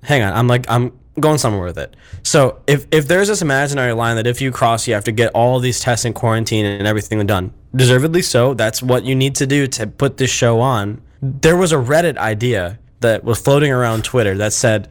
[0.04, 1.96] hang on, I'm like I'm going somewhere with it.
[2.24, 5.32] So if if there's this imaginary line that if you cross you have to get
[5.34, 7.54] all these tests and quarantine and everything done.
[7.76, 8.54] Deservedly so.
[8.54, 11.02] That's what you need to do to put this show on.
[11.22, 14.90] There was a Reddit idea that was floating around Twitter that said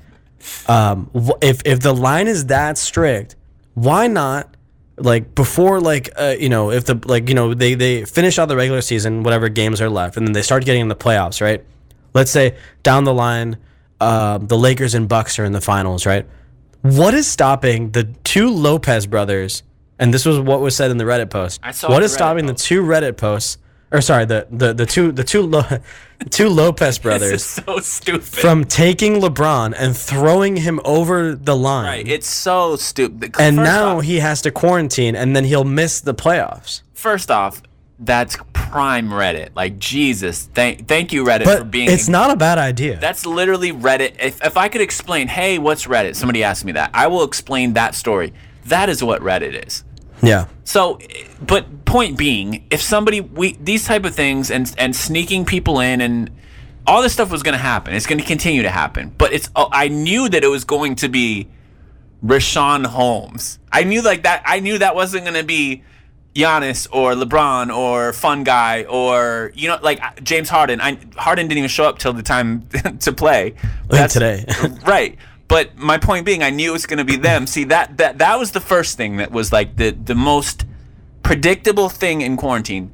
[0.67, 1.11] um,
[1.41, 3.37] if if the line is that strict,
[3.75, 4.55] why not
[4.97, 8.47] like before like uh, you know if the like you know they they finish out
[8.49, 11.41] the regular season whatever games are left and then they start getting in the playoffs
[11.41, 11.65] right
[12.15, 13.57] let's say down the line
[14.01, 16.27] uh, the lakers and bucks are in the finals right
[16.83, 19.63] what is stopping the two lopez brothers
[19.99, 22.13] and this was what was said in the reddit post I saw what the is
[22.13, 22.59] Reddit stopping post.
[22.59, 23.59] the two reddit posts
[23.91, 25.65] or sorry the the, the two the two Lo-
[26.31, 28.23] two lopez brothers so stupid.
[28.25, 33.35] from taking lebron and throwing him over the line right, it's so stupid.
[33.39, 37.31] and First now off, he has to quarantine and then he'll miss the playoffs first
[37.31, 37.63] off,
[38.01, 39.51] that's prime Reddit.
[39.57, 41.91] Like Jesus, thank thank you Reddit for But being.
[41.91, 42.99] it's not a bad idea.
[43.01, 44.17] That's literally Reddit.
[44.21, 46.15] If, if I could explain, hey, what's Reddit?
[46.15, 46.91] Somebody asked me that.
[46.93, 48.35] I will explain that story.
[48.67, 49.85] That is what Reddit is.
[50.23, 50.47] Yeah.
[50.65, 50.99] So,
[51.41, 56.01] but point being, if somebody we these type of things and and sneaking people in
[56.01, 56.31] and
[56.89, 57.95] all this stuff was going to happen.
[57.95, 59.15] It's going to continue to happen.
[59.17, 61.49] But it's oh, I knew that it was going to be
[62.25, 63.59] Richaun Holmes.
[63.71, 64.43] I knew like that.
[64.47, 65.83] I knew that wasn't going to be
[66.35, 70.81] Giannis or LeBron or Fun Guy or you know like James Harden.
[70.81, 72.67] I Harden didn't even show up till the time
[73.01, 73.55] to play.
[73.91, 74.45] Like today.
[74.87, 75.19] right.
[75.49, 77.47] But my point being, I knew it was going to be them.
[77.47, 80.67] See that that that was the first thing that was like the the most
[81.23, 82.93] predictable thing in quarantine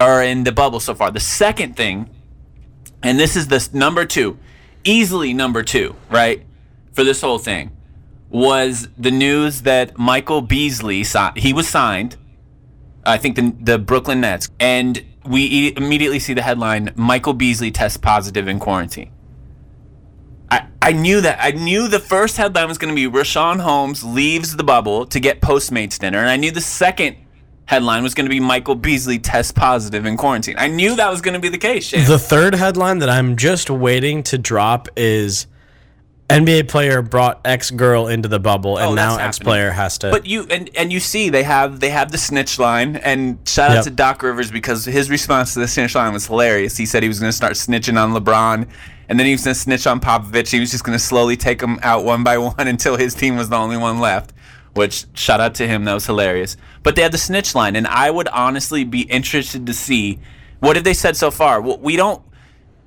[0.00, 1.10] or in the bubble so far.
[1.10, 2.08] The second thing,
[3.02, 4.38] and this is the number two,
[4.82, 6.42] easily number two, right,
[6.92, 7.76] for this whole thing,
[8.30, 11.04] was the news that Michael Beasley
[11.36, 12.16] he was signed.
[13.04, 17.98] I think the the Brooklyn Nets, and we immediately see the headline: Michael Beasley tests
[17.98, 19.12] positive in quarantine.
[20.82, 21.38] I, knew that.
[21.40, 25.20] I knew the first headline was going to be Richaun Holmes leaves the bubble to
[25.20, 27.16] get Postmates dinner, and I knew the second
[27.66, 30.56] headline was going to be Michael Beasley tests positive in quarantine.
[30.58, 31.84] I knew that was going to be the case.
[31.86, 32.04] Shane.
[32.06, 35.46] The third headline that I'm just waiting to drop is
[36.28, 40.10] NBA player brought ex girl into the bubble, and Oh, now ex player has to.
[40.10, 43.70] But you and and you see they have they have the snitch line and shout
[43.70, 43.84] out Yep.
[43.84, 46.76] to Doc Rivers because his response to the snitch line was hilarious.
[46.76, 48.68] He said he was going to start snitching on LeBron
[49.10, 50.52] and then he was going to snitch on Popovich.
[50.52, 53.36] He was just going to slowly take them out one by one until his team
[53.36, 54.32] was the only one left.
[54.74, 56.56] Which shout out to him, that was hilarious.
[56.84, 60.20] But they had the snitch line, and I would honestly be interested to see
[60.60, 61.60] what have they said so far.
[61.60, 62.22] Well, we don't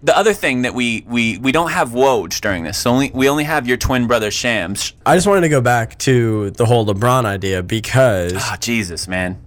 [0.02, 2.78] the other thing that we we we don't have Woj during this.
[2.78, 4.94] So only we only have your twin brother Shams.
[5.06, 9.44] I just wanted to go back to the whole LeBron idea because, Ah, Jesus, man.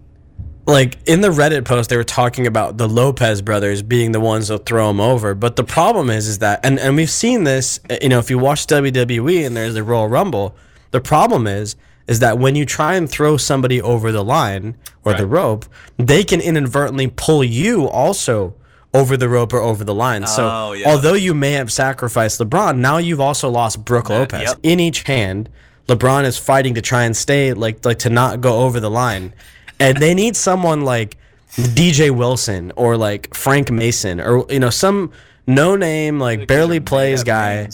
[0.66, 4.48] Like, in the Reddit post, they were talking about the Lopez brothers being the ones
[4.48, 5.35] that throw him over.
[5.35, 8.31] But the problem is, is that, and, and we've seen this, uh, you know, if
[8.31, 10.57] you watch WWE and there's the Royal Rumble,
[10.90, 11.76] the problem is,
[12.07, 16.22] is that when you try and throw somebody over the line or the rope, they
[16.22, 18.55] can inadvertently pull you also
[18.94, 20.26] over the rope or over the line.
[20.26, 20.88] So Oh, yeah.
[20.88, 24.42] although you may have sacrificed LeBron, now you've also lost Brooke Lopez.
[24.42, 24.59] yep.
[24.62, 25.48] In each hand,
[25.88, 29.33] LeBron is fighting to try and stay like like to not go over the line.
[29.80, 31.16] And they need someone like
[31.52, 35.12] DJ Wilson or like Frank Mason or you know some
[35.46, 37.68] no name like barely plays guy.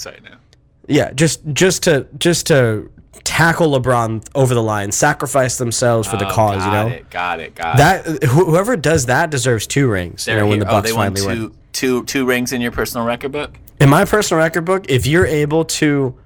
[0.88, 2.90] Yeah, just just to just to
[3.24, 6.86] tackle LeBron over the line, sacrifice themselves for the Oh, cause, got you know.
[6.96, 7.78] it, got it, got it.
[7.78, 10.26] That wh- whoever does that deserves two rings.
[10.26, 10.70] You They're know, when the here.
[10.72, 11.58] Oh, Bucks they won finally two, win.
[11.72, 13.52] two, two rings in your personal record book.
[13.80, 16.16] In my personal record book, if you're able to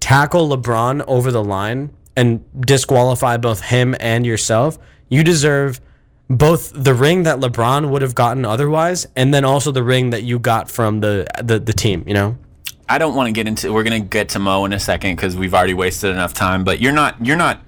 [0.00, 4.78] tackle LeBron over the line and disqualify both him and yourself,
[5.12, 5.80] you deserve
[6.30, 10.22] both the ring that LeBron would have gotten otherwise, and then also the ring that
[10.22, 12.02] you got from the the, the team.
[12.06, 12.38] You know,
[12.88, 13.72] I don't want to get into.
[13.72, 16.64] We're gonna get to Mo in a second because we've already wasted enough time.
[16.64, 17.24] But you're not.
[17.24, 17.60] You're not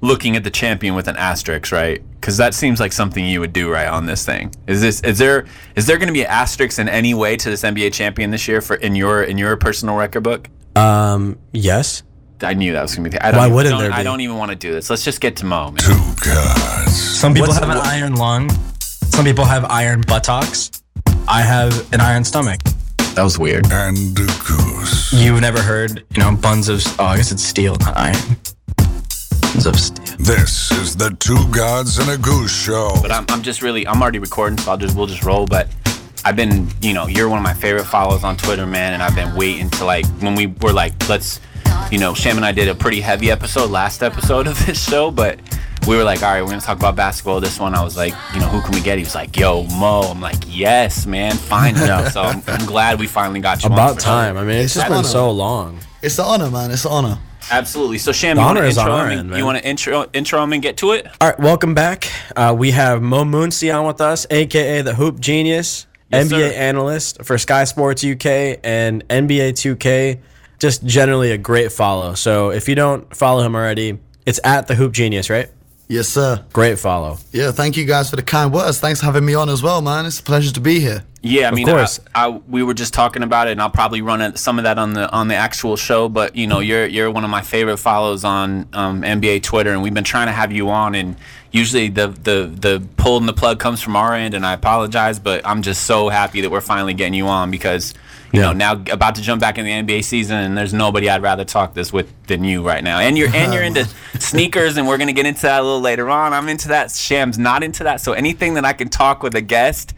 [0.00, 2.02] looking at the champion with an asterisk, right?
[2.20, 4.54] Because that seems like something you would do, right, on this thing.
[4.68, 5.00] Is this?
[5.00, 5.46] Is there?
[5.74, 8.60] Is there gonna be an asterisk in any way to this NBA champion this year
[8.60, 10.48] for in your in your personal record book?
[10.76, 12.04] um, yes.
[12.42, 13.16] I knew that was gonna be.
[13.16, 14.04] The, I don't Why even- wouldn't don't- there I be?
[14.04, 14.90] don't even want to do this.
[14.90, 15.66] Let's just get to Mo.
[15.70, 15.76] Man.
[15.76, 16.92] Two gods.
[17.20, 18.50] Some people What's- have an what- iron lung.
[18.80, 20.70] Some people have iron buttocks.
[21.28, 22.60] I have an iron stomach.
[23.14, 23.70] That was weird.
[23.70, 25.12] And a goose.
[25.12, 26.82] You've never heard, you know, buns of.
[26.98, 28.16] Oh, I guess it's steel, not iron.
[29.42, 30.16] Buns of steel.
[30.18, 32.92] This is the Two Gods and a Goose Show.
[33.02, 35.46] But I'm, I'm just really I'm already recording, so I'll just we'll just roll.
[35.46, 35.68] But
[36.24, 39.14] I've been you know you're one of my favorite followers on Twitter, man, and I've
[39.14, 41.38] been waiting to like when we were like let's
[41.90, 45.10] you know Sham and I did a pretty heavy episode last episode of this show,
[45.10, 45.38] but
[45.86, 47.40] we were like all right we're gonna talk about basketball.
[47.40, 48.98] This one I was like you know who can we get?
[48.98, 50.02] He was like yo Mo.
[50.02, 51.86] I'm like yes man, finally.
[52.10, 53.68] so I'm, I'm glad we finally got you.
[53.70, 54.36] About for time.
[54.38, 55.08] I mean, it's just been honor.
[55.08, 55.78] so long.
[56.00, 56.70] It's the honor, man.
[56.70, 57.18] It's the honor.
[57.50, 57.98] Absolutely.
[57.98, 59.10] So Sham, The you want to is intro him?
[59.10, 61.06] end, and- You want to intro intro him and get to it?
[61.20, 62.08] All right, welcome back.
[62.34, 66.54] Uh, we have Mo Mooncey on with us, aka the Hoop Genius, Yes, NBA sir.
[66.56, 70.20] analyst for Sky Sports UK and NBA 2K.
[70.62, 72.14] Just generally a great follow.
[72.14, 75.50] So if you don't follow him already, it's at the Hoop Genius, right?
[75.88, 76.44] Yes, sir.
[76.52, 77.18] Great follow.
[77.32, 78.78] Yeah, thank you guys for the kind words.
[78.78, 80.06] Thanks for having me on as well, man.
[80.06, 81.02] It's a pleasure to be here.
[81.20, 81.98] Yeah, I mean, course.
[82.14, 84.62] I, I, we were just talking about it, and I'll probably run it, some of
[84.62, 86.08] that on the on the actual show.
[86.08, 89.82] But you know, you're you're one of my favorite follows on um, NBA Twitter, and
[89.82, 90.94] we've been trying to have you on.
[90.94, 91.16] And
[91.50, 95.44] usually, the the the pulling the plug comes from our end, and I apologize, but
[95.44, 97.94] I'm just so happy that we're finally getting you on because
[98.32, 98.46] you Yeah.
[98.46, 101.44] know now about to jump back in the NBA season, and there's nobody I'd rather
[101.44, 102.98] talk this with than you right now.
[102.98, 103.84] And you're and you're into
[104.18, 106.32] sneakers, and we're gonna get into that a little later on.
[106.32, 106.90] I'm into that.
[106.90, 108.00] Sham's not into that.
[108.00, 109.94] So anything that I can talk with a guest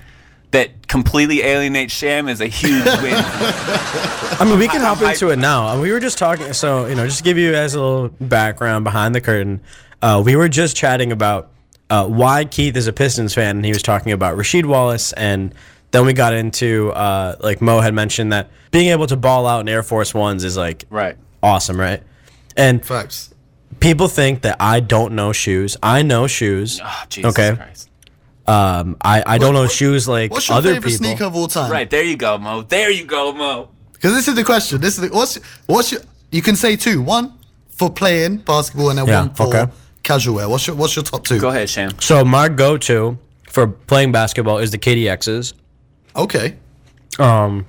[0.50, 3.14] that completely alienates Sham is a huge win.
[3.16, 5.80] I mean, we can hop into it now.
[5.80, 6.52] We were just talking.
[6.52, 9.60] So, you know, just to give you guys a little background behind the curtain,
[10.00, 11.50] uh, we were just chatting about
[11.90, 13.56] uh, why Keith is a Pistons fan.
[13.56, 15.12] And he was talking about Rasheed Wallace.
[15.14, 15.52] And
[15.94, 19.60] then we got into, uh, like Mo had mentioned, that being able to ball out
[19.60, 21.16] in Air Force Ones is like right.
[21.42, 22.02] awesome, right?
[22.56, 23.32] And Facts.
[23.80, 25.76] people think that I don't know shoes.
[25.82, 26.80] I know shoes.
[26.82, 27.56] Oh, Jesus okay.
[27.56, 27.90] Christ.
[28.46, 31.06] Um, I, I don't know shoes like What's your other favorite people.
[31.06, 31.70] sneaker of all time?
[31.70, 32.62] Right, there you go, Mo.
[32.62, 33.70] There you go, Mo.
[33.92, 34.80] Because this is the question.
[34.80, 35.36] This is the, what's
[35.66, 36.02] what's your.
[36.30, 37.00] You can say two.
[37.00, 37.32] One
[37.70, 39.72] for playing basketball, and then Yeah, one for okay.
[40.02, 40.48] casual wear.
[40.48, 41.40] What's your What's your top two?
[41.40, 41.92] Go ahead, Sham.
[42.00, 43.16] So my go-to
[43.48, 45.54] for playing basketball is the KDXs.
[46.16, 46.56] Okay.
[47.18, 47.66] Um,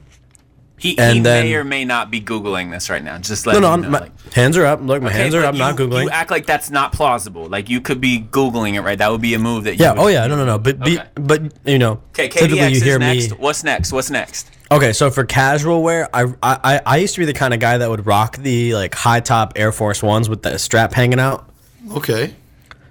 [0.77, 3.17] He, he And then- may or may not be googling this right now.
[3.17, 3.85] Just let no, me no, know.
[3.85, 4.81] I'm, my, like- hands are up.
[4.81, 5.55] Look, my Okay, hands are but up.
[5.55, 6.03] not you- googling.
[6.03, 7.47] You act like that's not plausible.
[7.47, 8.97] Like you could be googling it right.
[8.97, 9.75] That would be a move that.
[9.79, 9.93] You yeah.
[9.93, 10.27] would- Oh yeah.
[10.27, 10.59] No, no, no.
[10.59, 13.31] But be, but you know, Okay, typically KDX you is hear next.
[13.31, 13.37] me.
[13.37, 13.93] What's next?
[13.93, 14.51] What's next?
[14.71, 17.59] Okay, so for casual wear, I, I I- I used to be the kind of
[17.59, 21.19] guy that would rock the like high top Air Force ones with the strap hanging
[21.19, 21.49] out.
[21.93, 22.35] Okay.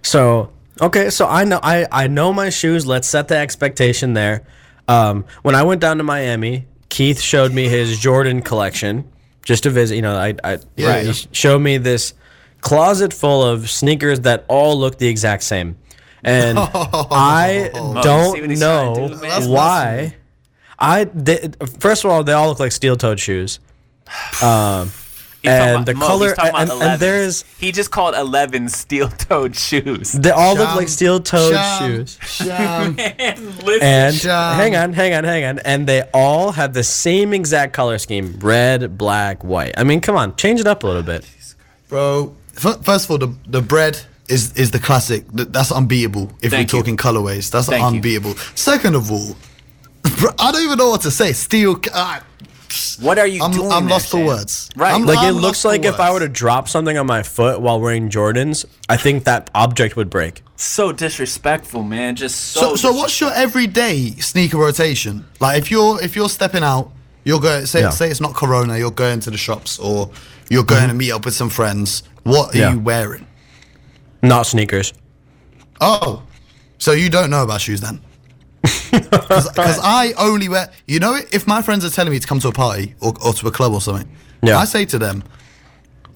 [0.02, 0.50] So
[0.80, 2.86] okay, so I know I I know my shoes.
[2.86, 4.44] Let's set the expectation there.
[4.88, 9.10] Um, when I went down to Miami, Keith showed me his Jordan collection
[9.42, 9.96] just to visit.
[9.96, 11.12] You know, I I Yeah, he yeah.
[11.32, 12.14] showed me this
[12.60, 15.76] closet full of sneakers that all look the exact same,
[16.22, 20.16] and I see don't he's trying to know do, why.
[20.78, 23.60] I they, first of all, they all look like steel-toed shoes.
[24.42, 24.90] Um,
[25.46, 30.12] And the Mo, color- and- and there's- he just called eleven steel-toed shoes.
[30.12, 32.18] they all look like steel-toed sham, shoes.
[32.22, 32.96] sham.
[33.64, 34.56] Listen, And Sham.
[34.56, 35.58] hang on, hang on, hang on.
[35.60, 39.74] And they all have the same exact color scheme red, black, white.
[39.76, 41.24] I mean, come on, change it up a little bit.
[41.88, 45.24] Bro, f- first of all, the the bread is is the classic.
[45.32, 46.32] That's unbeatable.
[46.40, 46.82] If Thank we're you.
[46.82, 47.86] talking colorways, that's Thank you.
[47.86, 48.34] unbeatable.
[48.54, 49.36] Second of all,
[50.18, 51.32] bro, I don't even know what to say.
[51.32, 51.78] Steel.
[51.92, 52.20] Uh,
[53.00, 53.70] what are you I'm doing?
[53.72, 54.26] I'm there, lost for Sham?
[54.26, 54.70] words.
[54.76, 54.94] Right.
[54.94, 57.60] I'm, Like, I'm it looks like if I were to drop something on my foot
[57.60, 60.42] while wearing Jordans, I think that object would break.
[60.56, 62.16] So disrespectful, man.
[62.16, 62.60] Just so.
[62.60, 65.24] So so what's your everyday sneaker rotation?
[65.40, 66.90] Like if you're if you're stepping out,
[67.24, 67.90] you're going say Yeah.
[67.90, 70.10] say it's not Corona, you're going to the shops or
[70.50, 70.98] you're going to mm-hmm.
[70.98, 72.02] meet up with some friends.
[72.22, 72.72] What are Yeah.
[72.72, 73.26] you wearing?
[74.22, 74.92] Not sneakers.
[75.80, 76.22] Oh,
[76.78, 78.00] so you don't know about shoes then?
[79.10, 80.70] Because I only wear.
[80.86, 83.32] You know, if my friends are telling me to come to a party or, or
[83.34, 84.08] to a club or something,
[84.42, 84.58] Yeah.
[84.58, 85.22] I say to them,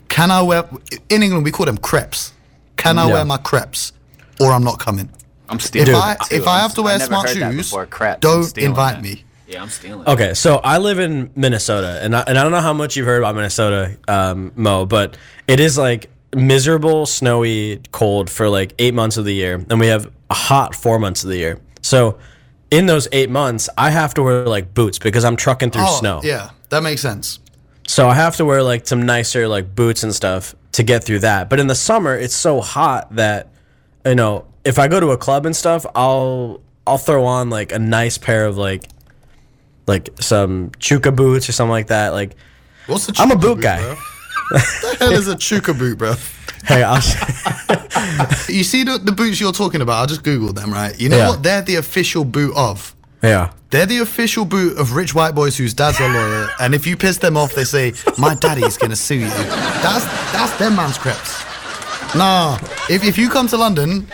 [0.08, 0.64] "Can I wear?"
[1.08, 2.32] In England, we call them crepes.
[2.76, 3.14] Can I Yeah.
[3.14, 3.92] wear my crepes,
[4.40, 5.08] or I'm not coming?
[5.48, 5.88] I'm stealing.
[5.88, 6.34] If that I too.
[6.36, 7.86] if I have to wear smart shoes, before.
[7.86, 9.02] Crap, don't invite that.
[9.02, 9.24] me.
[9.46, 10.06] Yeah, I'm stealing.
[10.06, 13.06] Okay, so I live in Minnesota, and I, and I don't know how much you've
[13.06, 15.16] heard about Minnesota, um, Mo, but
[15.46, 19.86] it is like miserable, snowy, cold for like eight months of the year, and we
[19.86, 21.58] have a hot four months of the year.
[21.80, 22.18] So
[22.70, 25.98] in those eight months, I have to wear like boots because I'm trucking through Oh,
[26.00, 26.20] snow.
[26.22, 27.38] yeah, that makes sense.
[27.86, 31.20] So I have to wear like some nicer like boots and stuff to get through
[31.20, 31.48] that.
[31.48, 33.48] But in the summer, it's so hot that
[34.04, 37.72] you know if I go to a club and stuff, I'll I'll throw on like
[37.72, 38.84] a nice pair of like
[39.86, 42.10] like some Chukka boots or something like that.
[42.10, 42.36] Like
[42.86, 43.14] What's the?
[43.18, 43.80] I'm a Chukka boot guy.
[43.80, 43.94] bro?
[44.50, 46.14] the hell is a chukka boot, bro?
[46.66, 46.96] Hey, I'll,
[48.48, 50.02] You see the, the boots you're talking about?
[50.02, 50.98] I just googled them, right?
[51.00, 51.28] You know Yeah.
[51.30, 51.42] what?
[51.42, 52.94] They're the official boot of.
[53.22, 53.52] yeah.
[53.70, 56.96] They're the official boot of rich white boys whose dads are lawyer, and if you
[56.96, 61.44] piss them off, they say, "My daddy's gonna sue you." That's that's them man's creps.
[62.14, 62.56] Nah,
[62.88, 64.08] if if you come to London,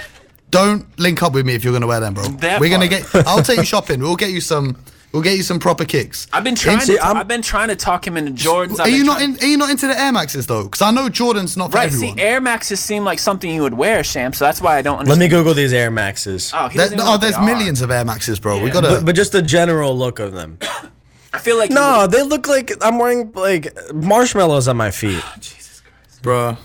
[0.50, 2.24] don't link up with me if you're gonna wear them, bro.
[2.24, 3.06] That We're gonna get.
[3.28, 4.00] I'll take you shopping.
[4.00, 4.76] We'll get you some.
[5.14, 6.26] We'll get you some proper kicks.
[6.32, 6.80] I've been trying.
[6.80, 8.80] See, to, I'm- I've been trying to talk him into Jordans.
[8.80, 9.38] I've Are you not in?
[9.40, 10.64] Are you not into the Air Maxes though?
[10.64, 11.86] Because I know Jordan's not for Right.
[11.86, 12.16] everyone.
[12.16, 14.32] See, Air Maxes seem like something you would wear, Sham.
[14.32, 16.50] So that's why I don't Let me Google these Air Maxes.
[16.52, 17.44] Oh, he There- doesn't even know oh, what they there's are.
[17.46, 18.58] millions of Air Maxes, bro.
[18.58, 18.72] We Yeah.
[18.72, 18.88] gotta.
[18.88, 20.58] But, but just the general look of them.
[21.32, 24.90] I feel like you No, would- they look like I'm wearing like marshmallows on my
[24.90, 25.22] feet.
[25.38, 26.22] Jesus Christ.
[26.22, 26.56] bro.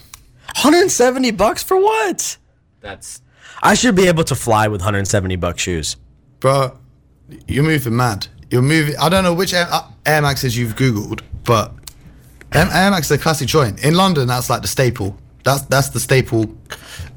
[0.55, 2.37] 170 bucks for what?
[2.81, 3.21] That's
[3.61, 5.97] I should be able to fly with 170 buck shoes.
[6.39, 6.79] Bro,
[7.47, 8.25] you're moving mad.
[8.49, 8.95] You're moving.
[8.97, 11.73] I don't know which Air, uh, Air Maxes you've Googled, but
[12.51, 13.83] Air, Max is a classic joint.
[13.83, 15.15] In London, that's like the staple.
[15.43, 16.55] That's that's the staple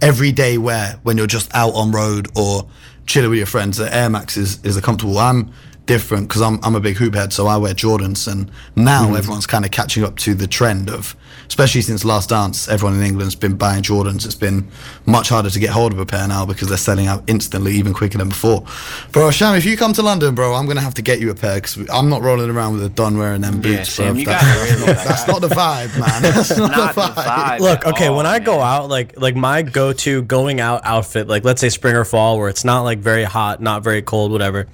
[0.00, 2.68] everyday wear when you're just out on road or
[3.06, 3.78] chilling with your friends.
[3.78, 5.18] The Air Max is, is a comfortable.
[5.18, 5.52] I'm
[5.92, 8.26] different because I'm, I'm a big hoop head, so I wear Jordans.
[8.30, 9.18] And now mm.
[9.18, 11.14] everyone's kind of catching up to the trend of,
[11.48, 14.24] especially since Last Dance, everyone in England's been buying Jordans.
[14.24, 14.68] It's been
[15.04, 17.92] much harder to get hold of a pair now because they're selling out instantly, even
[17.92, 18.64] quicker than before.
[19.12, 21.30] Bro, Sham, if you come to London, bro, I'm going to have to get you
[21.30, 24.14] a pair because I'm not rolling around with a Don wearing them Yeah, boots, Sham,
[24.14, 24.20] bro.
[24.20, 26.22] you That- really- that's not the vibe, man.
[26.32, 27.58] That's not, not the the vibe.
[27.58, 27.60] vibe.
[27.60, 31.44] Look, okay, all, when I go out, like like my go-to going out outfit, like
[31.44, 34.66] let's say spring or fall, where it's not like very hot, not very cold, whatever.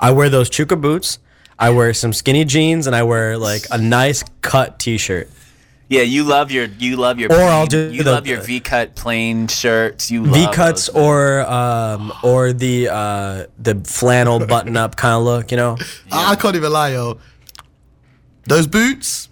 [0.00, 1.18] I wear those Chukka boots.
[1.58, 5.30] I wear some skinny jeans, and I wear like a nice cut T-shirt.
[5.88, 8.58] Yeah, you love your you love your Or I'll do you the- love your V
[8.60, 10.10] cut plain shirts.
[10.10, 15.22] You love V cuts or um or the uh the flannel button up kind of
[15.22, 15.78] look, you know.
[16.10, 17.18] I, I can't even lie, yo.
[18.48, 19.28] Those boots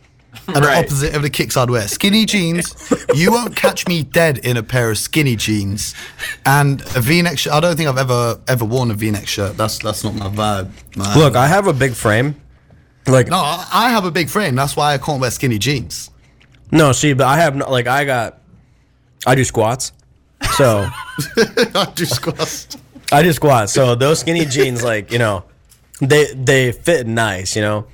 [0.47, 0.85] the Right.
[0.85, 1.89] opposite of the kicks I'd wear.
[1.89, 2.75] Skinny jeans.
[3.15, 5.95] you won't catch me dead in a pair of skinny jeans
[6.45, 7.53] and a V-neck shirt.
[7.53, 9.57] I don't think I've ever ever worn a V-neck shirt.
[9.57, 10.71] That's that's not my vibe.
[10.97, 11.19] man.
[11.19, 12.37] Look, I have a big frame.
[13.07, 14.55] Like no, I I have a big frame.
[14.55, 16.11] That's why I can't wear skinny jeans.
[16.71, 18.39] no, see, but I have no, like I got
[19.27, 19.93] I do squats.
[20.57, 20.89] So
[21.75, 22.69] I do squats.
[23.13, 23.73] I do squats.
[23.73, 25.45] So those skinny jeans, like you know,
[26.01, 27.55] they they fit nice.
[27.57, 27.87] You know,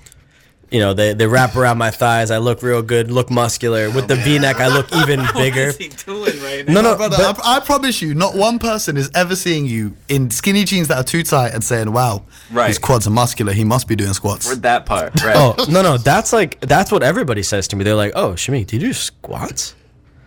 [0.70, 2.30] you know they they wrap around my thighs.
[2.30, 3.90] I look real good, look muscular.
[3.90, 5.66] With the V-neck, I look even bigger.
[5.66, 6.74] What's he doing right now?
[6.74, 9.94] No, no, Brother, but, I, I promise you, not one person is ever seeing you
[10.08, 12.68] in skinny jeans that are too tight and saying, "Wow, Right.
[12.68, 13.52] his quads are muscular.
[13.52, 15.36] He must be doing squats." For that part, right?
[15.36, 17.84] oh no, no, that's like that's what everybody says to me.
[17.84, 19.74] They're like, "Oh, Shami, do you do squats?"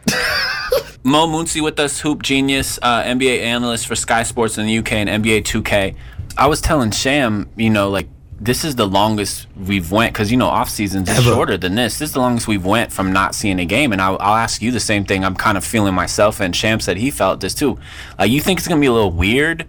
[1.05, 4.93] Mo Mooncey with us, hoop genius, uh, NBA analyst for Sky Sports in the UK
[4.93, 5.95] and NBA 2K.
[6.37, 8.07] I was telling Sham, you know, like
[8.43, 11.33] this is the longest we've went because you know off seasons is Ever.
[11.33, 11.99] shorter than this.
[11.99, 14.61] This is the longest we've went from not seeing a game, and I'll, I'll ask
[14.61, 15.23] you the same thing.
[15.23, 17.79] I'm kind of feeling myself, and Sham said he felt this too.
[18.19, 19.65] Uh, you think it's gonna be a little weird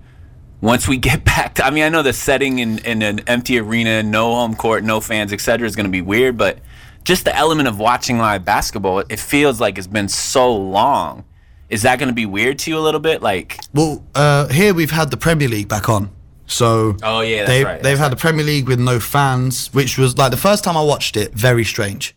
[0.61, 1.67] once we get back to?
[1.67, 5.01] I mean, I know the setting in, in an empty arena, no home court, no
[5.01, 6.59] fans, etc., is gonna be weird, but
[7.05, 11.25] just the element of watching live basketball, it feels like it's been so long.
[11.69, 13.23] Is that going to be weird to you a little bit?
[13.23, 16.11] Like, Well, uh, here we've had the Premier League back on.
[16.47, 19.97] So Oh, yeah, that's they've, right, they've had the Premier League with no fans, which
[19.99, 22.15] was like the first time I watched it, very strange,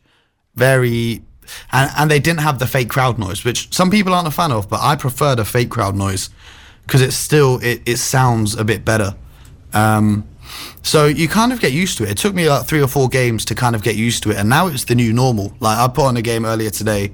[0.56, 1.22] very,
[1.72, 4.52] and and they didn't have the fake crowd noise, which some people aren't a fan
[4.52, 6.30] of, but I prefer the fake crowd noise
[6.86, 9.16] because it's still it, it sounds a bit better.
[9.74, 10.28] Um,
[10.82, 12.12] so you kind of get used to it.
[12.12, 14.38] It took me like three or four games to kind of get used to it,
[14.38, 15.54] and now it's the new normal.
[15.60, 17.14] Like I put on a game earlier today,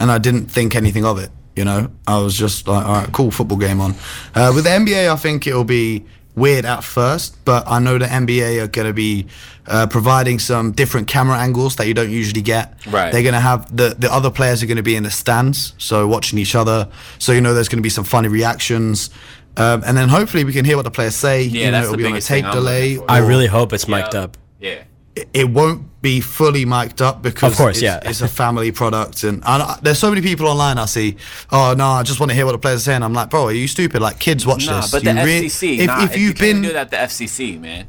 [0.00, 1.30] and I didn't think anything of it.
[1.56, 3.96] You know, I was just like, all right, cool football game on.
[4.32, 6.04] Uh, with the NBA, I think it'll be
[6.38, 9.26] weird at first, but I know the NBA are going to be
[9.66, 12.74] uh, providing some different camera angles that you don't usually get.
[12.86, 13.12] Right.
[13.12, 15.74] They're going to have the the other players are going to be in the stands,
[15.78, 16.88] so watching each other.
[17.18, 19.10] So you know, there's going to be some funny reactions.
[19.56, 21.42] Um, and then hopefully we can hear what the players say.
[21.42, 22.98] Yeah, you know, that's it'll the be on a thing tape I'm delay.
[23.08, 24.36] I really hope it's mic'd up.
[24.60, 24.84] yeah.
[25.20, 27.98] It- it won't be fully mic'd up because Of course, it's, yeah.
[28.02, 31.16] it's a family product and, and I, there's so many people online I see
[31.50, 33.46] oh no I just want to hear what the players are saying I'm like bro
[33.46, 35.78] are you stupid like kids watch Nah, this but You the rea- FCC.
[35.78, 37.86] if, nah, if you've you can't been do that the FCC, man.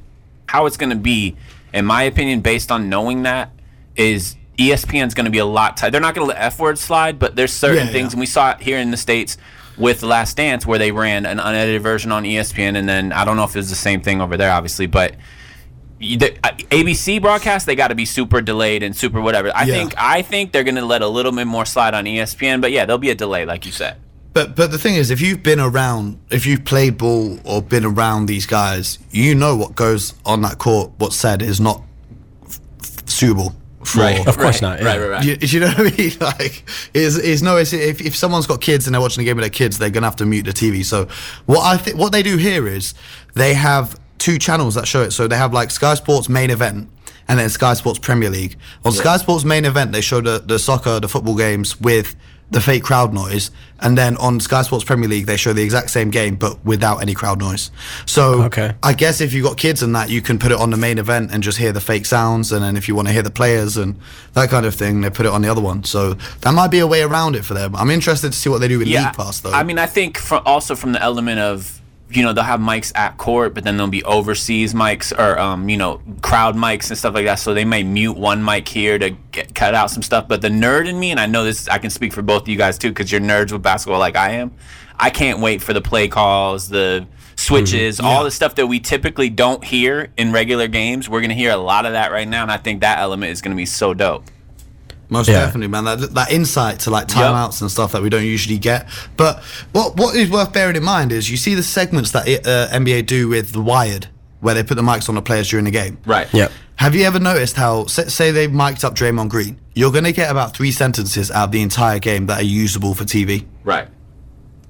[0.47, 1.35] How it's going to be,
[1.71, 3.51] in my opinion, based on knowing that,
[3.95, 5.91] is ESPN's going to be a lot tight.
[5.91, 8.13] They're not going to let F words slide, but there's certain Yeah, things, yeah.
[8.13, 9.37] and we saw it here in the states
[9.77, 13.37] with Last Dance, where they ran an unedited version on ESPN, and then I don't
[13.37, 15.13] know if it's the same thing over there, obviously, but.
[15.99, 19.51] You- The, uh, ABC broadcast they got to be super delayed and super whatever.
[19.55, 19.75] I Yeah.
[19.75, 22.85] think I think they're gonna let a little bit more slide on ESPN, but yeah,
[22.85, 23.95] there'll be a delay, like you said.
[24.33, 27.83] But but the thing is, if you've been around, if you've played ball or been
[27.83, 30.91] around these guys, you know what goes on that court.
[30.99, 31.81] What's said is not
[32.47, 33.55] f- f- suitable.
[33.83, 34.85] For, Of course right, not, yeah.
[34.85, 35.25] Right, right, right.
[35.25, 36.11] You, you know what I mean?
[36.19, 37.57] Like, is is no.
[37.57, 39.89] It's, if if someone's got kids and they're watching a game with their kids, they're
[39.89, 40.85] gonna have to mute the TV.
[40.85, 41.07] So
[41.47, 42.93] what I think what they do here is
[43.35, 45.11] they have two channels that show it.
[45.11, 46.89] So they have like Sky Sports main event
[47.27, 48.57] and then Sky Sports Premier League.
[48.85, 52.15] On Sky Sports main event, they show the the soccer, the football games with
[52.51, 55.91] the fake crowd noise, and then on Sky Sports Premier League, they show the exact
[55.91, 57.69] same game but without any crowd noise.
[58.07, 58.73] So Okay.
[58.81, 60.97] I guess if you've got kids and that, you can put it on the main
[60.97, 62.51] event and just hear the fake sounds.
[62.51, 63.99] And then if you want to hear the players and
[64.33, 65.83] that kind of thing, they put it on the other one.
[65.83, 67.75] So that might be a way around it for them.
[67.75, 69.51] I'm interested to see what they do with League Pass, though.
[69.51, 71.78] I mean, I think for also from the element of
[72.11, 75.69] you know they'll have mics at court, but then there'll be overseas mics or um,
[75.69, 77.35] you know crowd mics and stuff like that.
[77.35, 80.27] So they may mute one mic here to get, cut out some stuff.
[80.27, 82.47] But the nerd in me, and I know this, I can speak for both of
[82.47, 84.51] you guys too, because you're nerds with basketball like I am.
[84.97, 87.07] I can't wait for the play calls, the
[87.37, 91.07] switches, all the stuff that we typically don't hear in regular games.
[91.07, 93.41] We're gonna hear a lot of that right now, and I think that element is
[93.41, 94.25] gonna be so dope.
[95.09, 95.39] Most Yeah.
[95.45, 95.85] definitely, man.
[95.85, 98.87] That, that insight to like timeouts and stuff that we don't usually get.
[99.17, 102.69] But what what is worth bearing in mind is you see the segments that uh,
[102.75, 104.07] NBA do with the Wired,
[104.39, 105.97] where they put the mics on the players during the game.
[106.05, 106.31] Right.
[106.33, 106.51] Yep.
[106.75, 110.13] Have you ever noticed how, say, say they mic'd up Draymond Green, you're going to
[110.13, 113.45] get about three sentences out of the entire game that are usable for TV.
[113.65, 113.89] Right.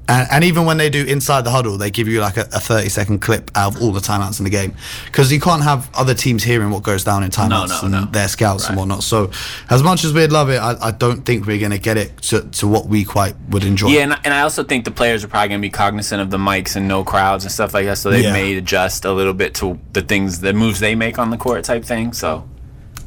[0.10, 2.60] And, and even when they do inside the huddle, they give you like a, a
[2.60, 4.74] 30 second clip out of all the timeouts in the game.
[5.06, 8.06] Because you can't have other teams hearing what goes down in timeouts no, and no.
[8.06, 9.04] their scouts and whatnot.
[9.04, 9.30] So,
[9.70, 12.18] as much as we'd love it, I, I don't think we're going to get it
[12.24, 13.90] to, to what we quite would enjoy.
[13.90, 16.32] Yeah, and, and I also think the players are probably going to be cognizant of
[16.32, 18.34] the mics and no crowds and stuff like that, so they Yeah.
[18.34, 21.64] may adjust a little bit to the things, the moves they make on the court
[21.66, 22.14] type thing.
[22.14, 22.50] So,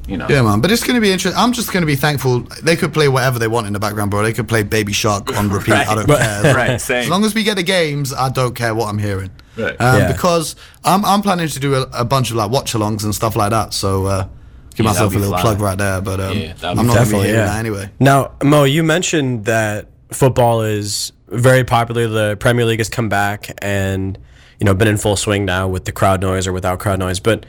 [0.07, 0.61] you know, Yeah, man.
[0.61, 1.41] But it's going to be interesting.
[1.41, 2.41] I'm just going to be thankful.
[2.63, 4.23] They could play whatever they want in the background, bro.
[4.23, 5.75] They could play Baby Shark on repeat.
[5.75, 6.55] I don't care.
[6.55, 7.03] Right, same.
[7.05, 9.31] As long as we get the games, I don't care what I'm hearing.
[9.57, 9.79] Right.
[9.81, 10.13] Um, Yeah.
[10.13, 13.37] Because I'm, I'm planning to do a, a bunch of like watch alongs and stuff
[13.37, 13.73] like that.
[13.75, 14.29] So uh,
[14.75, 15.41] give Yeah, myself a little fly.
[15.43, 16.01] plug right there.
[16.01, 17.47] But um, Yeah, I'm not going to be Definitely, hearing yeah.
[17.47, 17.91] that anyway.
[18.01, 22.09] Now, Mo, you mentioned that football is very popular.
[22.09, 24.19] The Premier League has come back and
[24.61, 27.21] you know been in full swing now with the crowd noise or without crowd noise.
[27.21, 27.47] But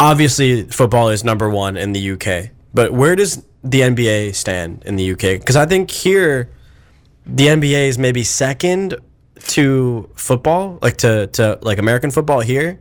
[0.00, 2.50] obviously, football is number one in the UK.
[2.74, 5.38] But where does the NBA stand in the UK?
[5.40, 6.50] Because I think here,
[7.24, 8.96] the NBA is maybe second
[9.48, 12.78] to football, like to, to like American football here.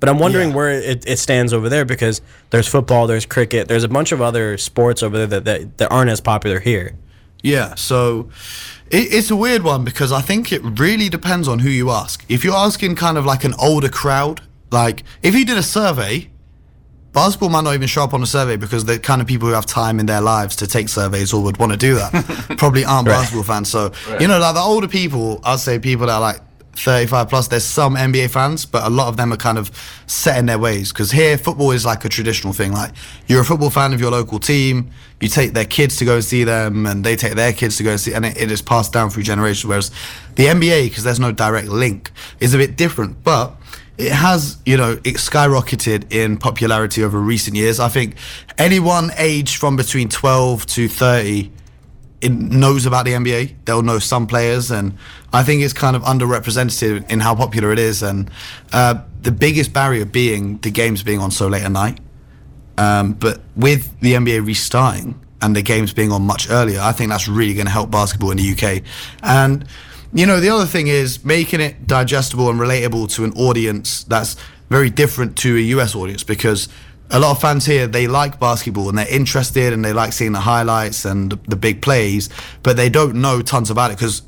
[0.00, 0.56] But I'm wondering Yeah.
[0.56, 4.20] where it, it stands over there because there's football, there's cricket, there's a bunch of
[4.20, 6.96] other sports over there that, that, that aren't as popular here.
[7.42, 8.28] Yeah, so
[8.90, 12.24] it, it's a weird one because I think it really depends on who you ask.
[12.28, 14.40] If you're asking kind of like an older crowd,
[14.72, 16.30] like if you did a survey,
[17.12, 19.54] basketball might not even show up on a survey because the kind of people who
[19.54, 22.84] have time in their lives to take surveys or would want to do that probably
[22.84, 23.14] aren't Right.
[23.14, 23.68] basketball fans.
[23.70, 26.40] So, you know, like the older people, I'd say people that are like
[26.74, 29.70] 35 plus, there's some NBA fans, but a lot of them are kind of
[30.06, 32.72] set in their ways because here football is like a traditional thing.
[32.72, 32.92] Like
[33.26, 34.90] you're a football fan of your local team,
[35.20, 37.82] you take their kids to go and see them, and they take their kids to
[37.82, 39.66] go and see, and it, it is passed down through generations.
[39.66, 39.90] Whereas
[40.36, 42.10] the NBA, because there's no direct link,
[42.40, 43.54] is a bit different, but
[43.98, 47.78] it has, you know, it skyrocketed in popularity over recent years.
[47.78, 48.16] I think
[48.58, 51.52] anyone aged from between 12 to 30
[52.22, 53.56] it knows about the NBA.
[53.64, 54.96] They'll know some players, and
[55.32, 58.02] I think it's kind of underrepresented in how popular it is.
[58.02, 58.30] And
[58.72, 61.98] uh, the biggest barrier being the games being on so late at night.
[62.78, 67.10] Um, but with the NBA restarting and the games being on much earlier, I think
[67.10, 68.84] that's really going to help basketball in the UK.
[69.22, 69.66] And
[70.12, 74.36] you know, the other thing is making it digestible and relatable to an audience that's
[74.68, 76.68] very different to a US audience because
[77.12, 80.32] a lot of fans here they like basketball and they're interested and they like seeing
[80.32, 82.28] the highlights and the, big plays,
[82.62, 84.22] but they don't know tons about it because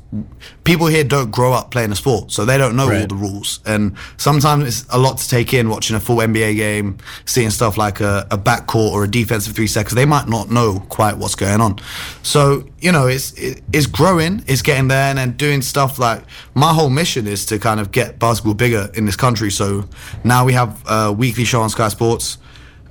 [0.63, 3.59] people here don't grow up playing a sport, so they don't know all the rules.
[3.65, 7.75] And sometimes it's a lot to take in watching a full NBA game, seeing stuff
[7.77, 9.95] like a, a backcourt or a defensive three seconds.
[9.95, 11.79] They might not know quite what's going on.
[12.21, 16.23] So you know, it's it, it's growing, it's getting there, and then doing stuff like
[16.53, 19.51] my whole mission is to kind of get basketball bigger in this country.
[19.51, 19.89] So
[20.23, 22.37] now we have a weekly show on Sky Sports.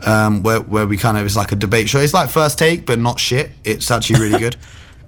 [0.02, 2.00] Um, where where we kind of it's like a debate show.
[2.00, 3.50] It's like first take, but not shit.
[3.64, 4.56] It's actually really good.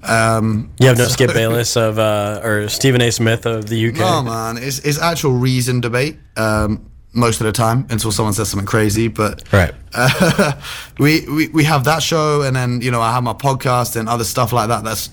[0.08, 3.10] Um, You have no Skip Bayless of uh, or Stephen A.
[3.10, 3.96] Smith of the UK.
[3.96, 8.48] no, man, it's, it's actual reason debate um, most of the time until someone says
[8.50, 9.08] something crazy.
[9.08, 9.74] But Right.
[9.94, 10.52] uh,
[11.00, 14.08] we, we we have that show, and then you know I have my podcast and
[14.08, 14.84] other stuff like that.
[14.84, 15.10] That's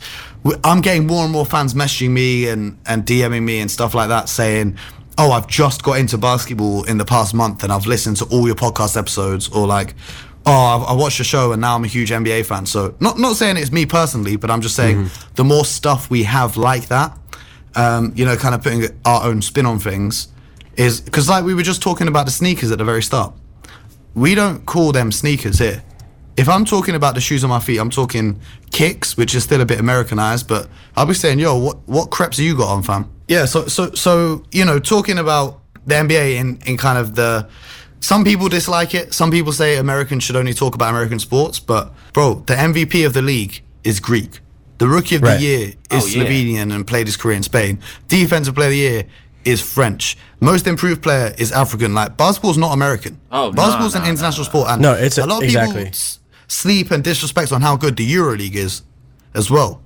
[0.63, 4.09] I'm getting more and more fans messaging me and and DMing me and stuff like
[4.09, 4.77] that, saying.
[5.17, 8.47] Oh, I've just got into basketball in the past month, and I've listened to all
[8.47, 9.47] your podcast episodes.
[9.49, 9.93] Or like,
[10.45, 12.65] oh, I watched the show, and now I'm a huge NBA fan.
[12.65, 16.23] So, not not saying it's me personally, but I'm just saying the more stuff we
[16.23, 17.17] have like that,
[17.75, 20.29] um, you know, kind of putting our own spin on things
[20.75, 23.33] is because, like, we were just talking about the sneakers at the very start.
[24.15, 25.83] We don't call them sneakers here.
[26.35, 28.39] If I'm talking about the shoes on my feet, I'm talking
[28.71, 32.37] kicks, which is still a bit Americanized, but I'll be saying, yo, what what crepes
[32.37, 33.12] have you got on, fam?
[33.27, 37.47] Yeah, so so so you know, talking about the NBA in in kind of the
[37.99, 39.13] some people dislike it.
[39.13, 43.13] Some people say Americans should only talk about American sports, but bro, the MVP of
[43.13, 44.39] the league is Greek.
[44.79, 45.37] The rookie of Right.
[45.37, 46.25] the year oh, is Oh, yeah.
[46.25, 47.79] Slovenian and played his career in Spain.
[48.09, 49.03] Defensive player of the year
[49.45, 50.17] is French.
[50.41, 51.93] Most improved player is African.
[51.93, 53.19] Like basketball's not American.
[53.31, 54.67] Oh, no, basketball's an no, no, international sport.
[54.69, 55.85] And No, it's a- a lot of exactly.
[55.85, 55.99] people
[56.47, 58.81] sleep and disrespect on how good the EuroLeague is
[59.33, 59.81] as well,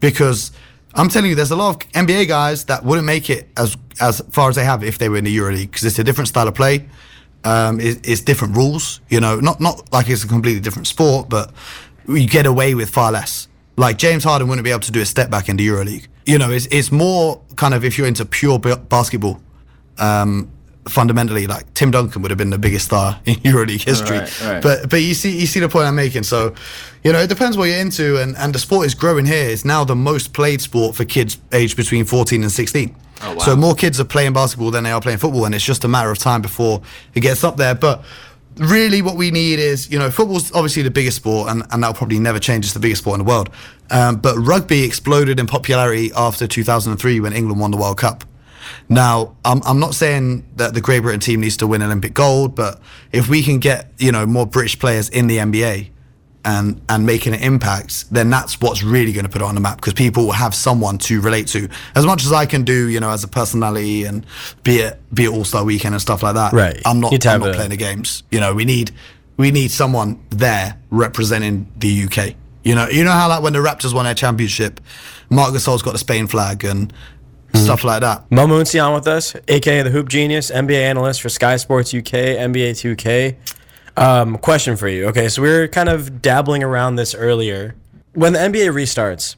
[0.00, 0.50] because
[0.94, 4.20] I'm telling you, there's a lot of NBA guys that wouldn't make it as as
[4.30, 6.48] far as they have if they were in the EuroLeague because it's a different style
[6.48, 6.88] of play.
[7.44, 11.28] Um, it, it's different rules, you know, not not like it's a completely different sport,
[11.28, 11.52] but
[12.08, 13.48] you get away with far less.
[13.76, 16.06] Like James Harden wouldn't be able to do a step back in the EuroLeague.
[16.26, 19.40] You know, it's it's more kind of if you're into pure ba- basketball.
[19.98, 20.50] Um,
[20.88, 24.18] fundamentally, like Tim Duncan would have been the biggest star in EuroLeague history.
[24.18, 24.62] Right, right.
[24.62, 26.24] But but you see you see the point I'm making.
[26.24, 26.54] So,
[27.04, 29.48] you know, it depends what you're into, and and the sport is growing here.
[29.48, 32.96] It's now the most played sport for kids aged between 14 and 16.
[33.22, 33.38] Oh, wow.
[33.40, 35.88] So more kids are playing basketball than they are playing football, and it's just a
[35.88, 36.80] matter of time before
[37.14, 37.74] it gets up there.
[37.74, 38.02] But
[38.56, 41.94] really what we need is, you know, football's obviously the biggest sport and, and that'll
[41.94, 42.64] probably never change.
[42.64, 43.50] It's the biggest sport in the world.
[43.90, 48.24] Um, but rugby exploded in popularity after 2003 when England won the World Cup.
[48.88, 52.54] Now, I'm, I'm not saying that the Great Britain team needs to win Olympic gold,
[52.54, 52.80] but
[53.12, 55.90] if we can get, you know, more British players in the NBA
[56.44, 59.60] and, and making an impact, then that's what's really going to put it on the
[59.60, 61.68] map because people will have someone to relate to.
[61.94, 64.24] As much as I can do, you know, as a personality and
[64.64, 66.52] be it, be it All-Star Weekend and stuff like that.
[66.52, 66.80] Right.
[66.84, 68.22] I'm not, I'm not a- playing the games.
[68.30, 68.90] You know, we need,
[69.36, 72.34] we need someone there representing the UK.
[72.62, 74.80] You know, you know how like when the Raptors won their championship,
[75.30, 76.92] Marc Gasol's got the Spain flag and
[77.52, 77.64] Mm-hmm.
[77.64, 78.30] stuff like that.
[78.30, 82.04] Mo Mooncey on with us, aka the Hoop Genius, NBA analyst for Sky Sports UK,
[82.38, 83.36] NBA 2K.
[83.96, 85.06] Um, question for you.
[85.08, 87.74] Okay, so we were kind of dabbling around this earlier.
[88.14, 89.34] When the NBA restarts,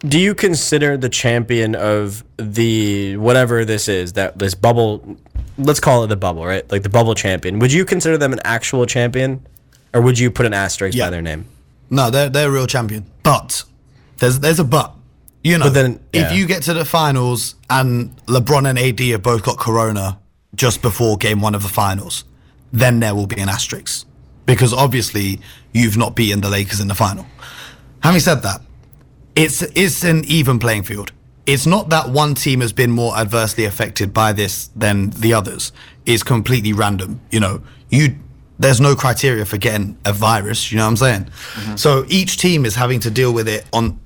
[0.00, 5.16] do you consider the champion of the whatever this is that this bubble?
[5.56, 6.70] Let's call it the bubble, right?
[6.70, 7.58] Like the bubble champion.
[7.58, 9.44] Would you consider them an actual champion,
[9.94, 11.06] or would you put an asterisk Yeah.
[11.06, 11.46] by their name?
[11.90, 13.06] No, they're they're a real champion.
[13.22, 13.64] But
[14.18, 14.94] there's there's a but.
[15.44, 16.32] You know, But then- if yeah.
[16.32, 20.18] you get to the finals and LeBron and AD have both got corona
[20.54, 22.24] just before game one of the finals,
[22.72, 24.06] then there will be an asterisk.
[24.46, 25.40] Because obviously
[25.72, 27.26] you've not beaten the Lakers in the final.
[28.00, 28.62] Having said that,
[29.36, 31.12] it's it's an even playing field.
[31.46, 35.72] It's not that one team has been more adversely affected by this than the others.
[36.04, 37.20] It's completely random.
[37.30, 38.16] You know, you
[38.58, 40.72] there's no criteria for getting a virus.
[40.72, 41.24] You know what I'm saying?
[41.24, 41.76] Mm-hmm.
[41.76, 44.00] So each team is having to deal with it on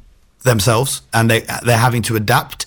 [0.44, 2.66] themselves, and they they're having to adapt.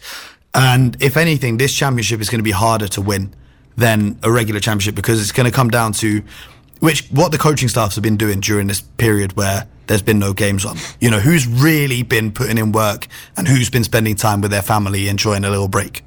[0.53, 3.33] And if anything, this championship is going to be harder to win
[3.77, 6.23] than a regular championship because it's going to come down to
[6.79, 10.33] which what the coaching staffs have been doing during this period where there's been no
[10.33, 10.77] games on.
[10.99, 13.07] You know, who's really been putting in work
[13.37, 16.03] and who's been spending time with their family enjoying a little break.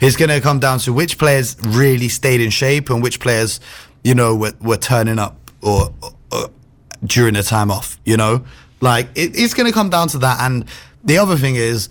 [0.00, 3.60] It's going to come down to which players really stayed in shape and which players,
[4.02, 5.92] you know, were, were turning up or,
[6.32, 6.50] or
[7.04, 8.44] during the time off, you know?
[8.80, 10.38] Like, it, it's going to come down to that.
[10.40, 10.64] And
[11.04, 11.88] the other thing is,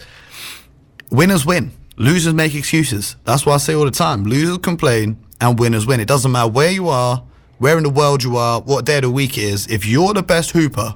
[1.09, 1.71] winners win.
[1.97, 3.17] Losers make excuses.
[3.25, 4.23] That's what I say all the time.
[4.23, 5.99] Losers complain and winners win.
[5.99, 7.23] It doesn't matter where you are,
[7.57, 9.67] where in the world you are, what day of the week it is.
[9.67, 10.95] If you're the best hooper,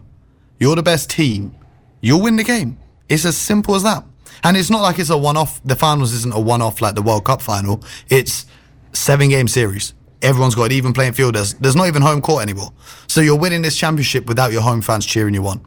[0.59, 1.55] you're the best team,
[1.99, 2.77] you'll win the game.
[3.09, 4.05] It's as simple as that.
[4.45, 5.61] And it's not like it's a one off.
[5.63, 7.83] The finals isn't a one off like the World Cup final.
[8.09, 8.45] It's
[8.93, 9.93] seven game series.
[10.21, 11.35] Everyone's got an even playing field.
[11.35, 12.71] There's, there's not even home court anymore.
[13.07, 15.65] So you're winning this championship without your home fans cheering you on.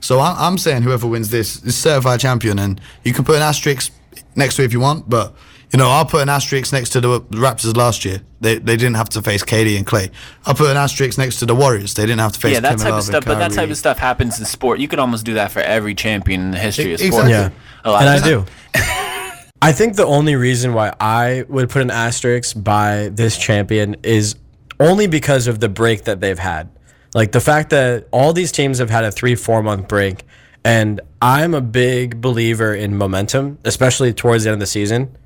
[0.00, 3.42] So I, I'm saying whoever wins this is certified champion, and you can put an
[3.42, 3.92] asterisk
[4.36, 5.08] next to it if you want.
[5.08, 5.34] But
[5.72, 8.22] you know, I'll put an asterisk next to the Raptors last year.
[8.40, 10.10] They they didn't have to face KD and Clay.
[10.46, 11.94] I'll put an asterisk next to the Warriors.
[11.94, 13.16] They didn't have to face Yeah, that Kevin type Love of stuff.
[13.16, 14.80] and But that type of stuff happens in sport.
[14.80, 17.26] You could almost do that for every champion in the history of sport.
[17.26, 17.32] Exactly.
[17.32, 17.50] Yeah.
[17.84, 18.44] Oh, and I do.
[19.62, 24.36] I think the only reason why I would put an asterisk by this champion is
[24.80, 26.70] only because of the break that they've had.
[27.14, 30.24] Like the fact that all these teams have had a three, four month break.
[30.62, 35.16] And I'm a big believer in momentum, especially towards the end of the season.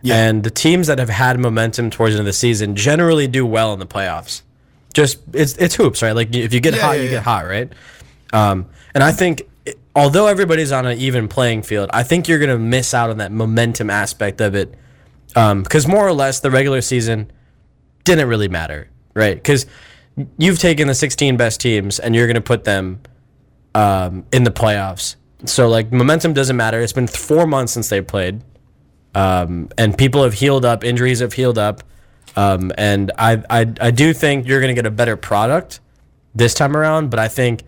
[0.00, 0.14] Yeah.
[0.14, 3.44] And the teams that have had momentum towards the end of the season generally do
[3.44, 4.42] well in the playoffs.
[4.94, 6.12] Just it's it's hoops, right?
[6.12, 7.70] Like if you get Yeah, hot, yeah, you get hot, right?
[8.32, 9.42] Um, and I think,
[9.94, 13.18] although everybody's on an even playing field, I think you're going to miss out on
[13.18, 14.74] that momentum aspect of it.
[15.34, 17.30] Because more or less, the regular season
[18.04, 19.36] didn't really matter, right?
[19.36, 19.66] Because
[20.36, 23.00] you've taken the 16 best teams and you're going to put them
[23.74, 25.16] um, in the playoffs.
[25.44, 26.80] So, like, momentum doesn't matter.
[26.80, 28.42] It's been four months since they played.
[29.14, 31.82] Um, and people have healed up, injuries have healed up.
[32.36, 35.80] Um, and I, I, I do think you're going to get a better product
[36.34, 37.62] this time around, but I think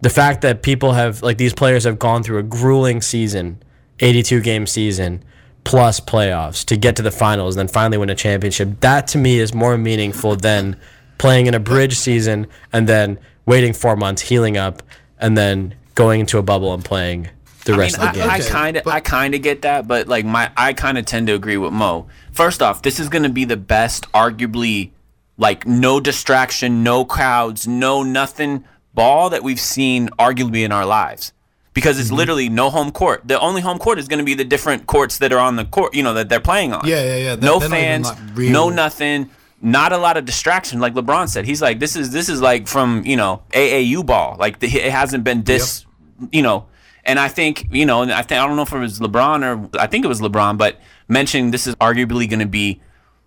[0.00, 3.62] the fact that people have like these players have gone through a grueling season,
[4.00, 5.22] 82 game season
[5.64, 8.80] plus playoffs to get to the finals and then finally win a championship.
[8.80, 10.76] That to me is more meaningful than
[11.18, 14.82] playing in a bridge season and then waiting 4 months healing up
[15.18, 17.28] and then going into a bubble and playing
[17.64, 18.30] the I rest mean, of the game.
[18.30, 21.06] I, I kind of, I kind of get that, but like my, I kind of
[21.06, 22.08] tend to agree with Mo.
[22.32, 24.90] First off, this is going to be the best, arguably,
[25.38, 31.32] like no distraction, no crowds, no nothing ball that we've seen, arguably in our lives,
[31.72, 32.02] because Mm-hmm.
[32.02, 33.22] it's literally no home court.
[33.24, 35.64] The only home court is going to be the different courts that are on the
[35.64, 36.86] court, you know, that they're playing on.
[36.86, 37.36] Yeah, yeah, yeah.
[37.36, 39.30] They're- no they're not fans, like, real- no nothing.
[39.64, 41.46] Not a lot of distraction, like LeBron said.
[41.46, 44.36] He's like, this is this is like from you know AAU ball.
[44.38, 45.86] Like the, it hasn't been this,
[46.30, 46.66] you know.
[47.02, 49.42] And I think you know, and I think I don't know if it was LeBron
[49.74, 52.80] or I think it was LeBron, but mentioning this is arguably going to be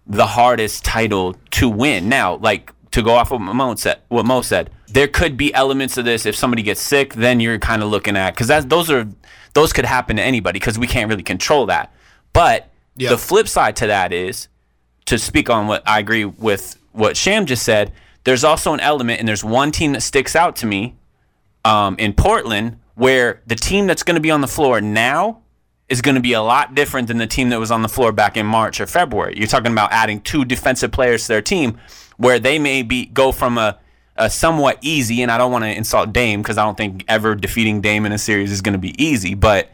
[0.05, 2.07] the hardest title to win.
[2.07, 5.97] Now, like to go off what Mo said, what Mo said, there could be elements
[5.97, 6.25] of this.
[6.27, 9.07] If somebody gets sick, then you're kind of looking at because those are
[9.55, 11.91] those could happen to anybody because we can't really control that.
[12.31, 13.09] But Yeah.
[13.09, 14.47] the flip side to that is
[15.07, 17.91] to speak on what I agree with what Sham just said.
[18.23, 20.95] there's also an element, and there's one team that sticks out to me
[21.63, 25.41] um, in Portland where the team that's going to be on the floor now
[25.87, 28.11] is going to be a lot different than the team that was on the floor
[28.11, 29.35] back in March or February.
[29.37, 31.77] You're talking about adding two defensive players to their team
[32.17, 33.79] where they may be go from a,
[34.17, 37.35] a somewhat easy, and I don't want to insult Dame because I don't think ever
[37.35, 39.69] defeating Dame in a series is going to be easy, but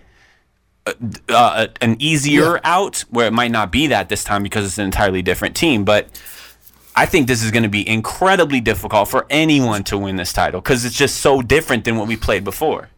[1.30, 4.86] uh, an easier out where it might not be that this time because it's an
[4.86, 5.86] entirely different team.
[5.86, 6.08] But
[6.96, 10.62] I think this is going to be incredibly difficult for anyone to win this title
[10.62, 12.90] because it's just so different than what we played before.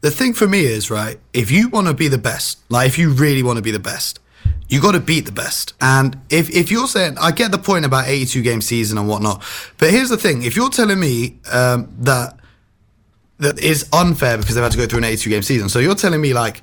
[0.00, 1.18] The thing for me is right.
[1.32, 3.78] If you want to be the best, like if you really want to be the
[3.78, 4.18] best,
[4.68, 5.74] you got to beat the best.
[5.80, 9.42] And if if you're saying, I get the point about 82 game season and whatnot,
[9.78, 12.39] but here's the thing: if you're telling me um, that
[13.40, 15.94] that is unfair because they've had to go through an 82 game season, so you're
[15.94, 16.62] telling me like,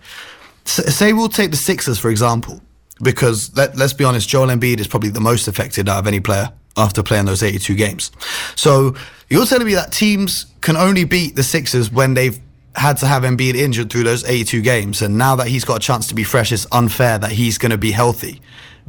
[0.65, 2.61] say we'll take the Sixers for example,
[3.01, 6.19] because let, let's be honest, Joel Embiid is probably the most affected out of any
[6.19, 8.11] player after playing those 82 games.
[8.55, 8.95] So
[9.29, 12.39] you're telling me that teams can only beat the Sixers when they've
[12.75, 15.79] had to have Embiid injured through those 82 games, and now that he's got a
[15.79, 18.39] chance to be fresh, it's unfair that he's going to be healthy.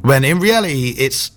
[0.01, 1.31] When in reality, it's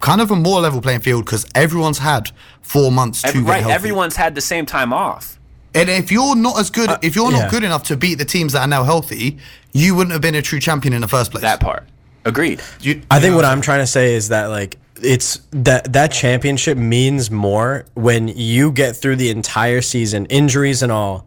[0.00, 2.30] kind of a more level playing field because everyone's had
[2.62, 3.74] four months to Every, right, healthy.
[3.74, 5.38] everyone's had the same time off.
[5.74, 7.50] And if you're not as good, if you're not yeah.
[7.50, 9.38] good enough to beat the teams that are now healthy,
[9.72, 11.42] you wouldn't have been a true champion in the first place.
[11.42, 11.84] That part,
[12.24, 12.60] agreed.
[12.80, 16.12] You- I think what I'm I'm trying to say is that like it's that that
[16.12, 21.26] championship means more when you get through the entire season, injuries and all,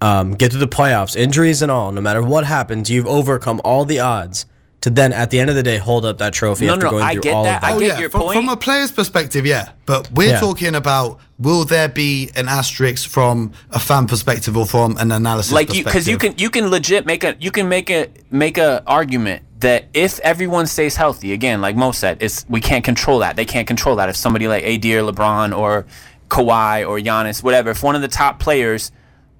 [0.00, 1.92] um, get through the playoffs, injuries and all.
[1.92, 4.46] No matter what happens, you've overcome all the odds
[4.84, 6.90] to then at the end of the day hold up that trophy No, after no,
[6.90, 7.62] going I through get all that.
[7.62, 7.76] of I that.
[7.76, 8.36] Oh, get your from, point.
[8.36, 9.70] From a player's perspective, yeah.
[9.86, 10.40] But we're Yeah.
[10.40, 15.52] talking about will there be an asterisk from a fan perspective or from an analysis
[15.52, 18.56] like you because you can you can legit make a you can make a make
[18.58, 23.18] a argument that if everyone stays healthy again like Mo said it's we can't control
[23.20, 25.86] that they can't control that if somebody like AD or LeBron or
[26.28, 28.92] Kawhi or Giannis whatever if one of the top players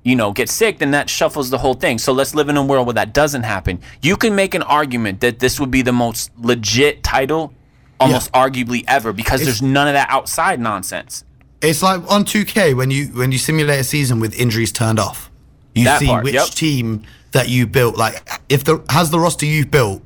[0.05, 2.65] you know get sick then that shuffles the whole thing so let's live in a
[2.65, 5.93] world where that doesn't happen you can make an argument that this would be the
[5.93, 7.53] most legit title
[7.99, 11.25] almost arguably ever because there's none of that outside nonsense
[11.65, 15.31] It's like on 2K when you when you simulate a season with injuries turned off.
[15.75, 16.49] You That see part, which yep.
[16.49, 17.97] team that you built.
[17.97, 20.03] Like, if the has the roster you've built,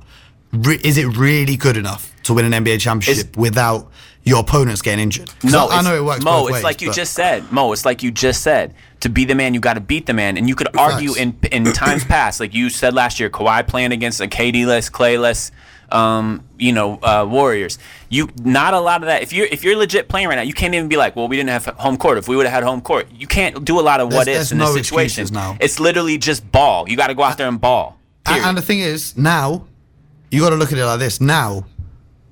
[0.52, 3.90] re- is it really good enough to win an NBA championship without
[4.28, 5.30] your opponents getting injured?
[5.40, 7.50] 'Cause I, I know it works Mo, it's ways, like you but- just said.
[7.52, 8.74] Mo, it's like you just said.
[9.00, 10.36] To be the man, you got to beat the man.
[10.36, 13.92] And you could argue in in times past, like you said last year, Kawhi playing
[13.92, 15.52] against a KD-less, Clay-less,
[15.92, 17.78] um, you know, uh, Warriors.
[18.08, 19.22] You not a lot of that.
[19.22, 21.36] If you're if you're legit playing right now, you can't even be like, well, we
[21.36, 22.18] didn't have home court.
[22.18, 24.40] If we would have had home court, you can't do a lot of what There's-
[24.42, 25.28] ifs there's in this situation.
[25.32, 25.56] now.
[25.60, 26.88] It's literally just ball.
[26.88, 27.96] You got to go out there and ball.
[28.24, 28.44] Period.
[28.46, 29.64] and the thing is, now
[30.30, 31.20] you got to look at it like this.
[31.20, 31.64] Now,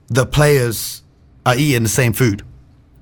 [0.08, 1.02] the players
[1.46, 2.42] are eating the same food.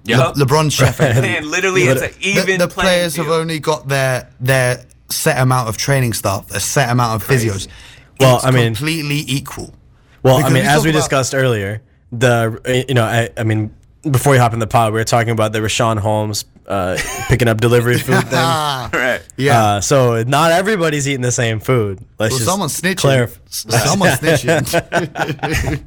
[0.05, 1.01] Yeah, Le- LeBron's chef.
[1.01, 5.39] and literally, it's an the, even the playing players have only got their their set
[5.41, 7.67] amount of training staff, a set amount of physios.
[8.21, 9.75] Well, It's I mean- completely equal.
[10.23, 11.83] Well, I mean, we as we about- discussed earlier,
[12.13, 13.75] the uh, you know, I, I mean,
[14.11, 16.97] before we hop in the pod, we were talking about the Richaun Holmes uh,
[17.29, 18.29] picking up delivery food thing.
[18.33, 19.21] Ah, right.
[19.37, 19.63] yeah.
[19.65, 21.99] Uh, so not everybody's eating the same food.
[22.19, 23.29] Let's well, just someone's snitching.
[23.29, 25.83] clarif- Someone's snitching.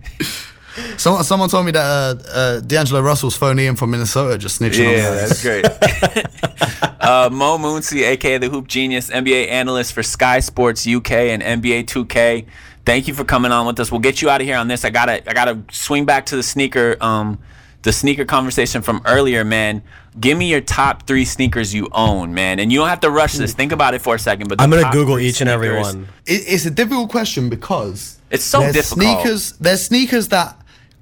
[0.98, 4.98] Someone, someone told me that uh, uh, D'Angelo Russell's phony in from Minnesota just snitching.
[4.98, 5.20] Yeah, on me.
[5.22, 5.66] that's great.
[7.02, 11.86] uh, Mo Mooncey, aka the Hoop Genius, NBA analyst for Sky Sports UK and NBA
[11.86, 12.46] 2K.
[12.86, 13.92] Thank you for coming on with us.
[13.92, 14.86] We'll get you out of here on this.
[14.86, 17.40] I gotta, I gotta swing back to the sneaker, um,
[17.82, 19.82] the sneaker conversation from earlier, man.
[20.20, 23.34] Give me your top three sneakers you own, man, and you don't have to rush
[23.34, 23.54] this.
[23.54, 24.48] Think about it for a second.
[24.48, 26.08] But I'm gonna Google three each and every sneakers- one.
[26.26, 29.22] It, it's a difficult question because It's so there's difficult.
[29.22, 30.58] Sneakers, there's sneakers that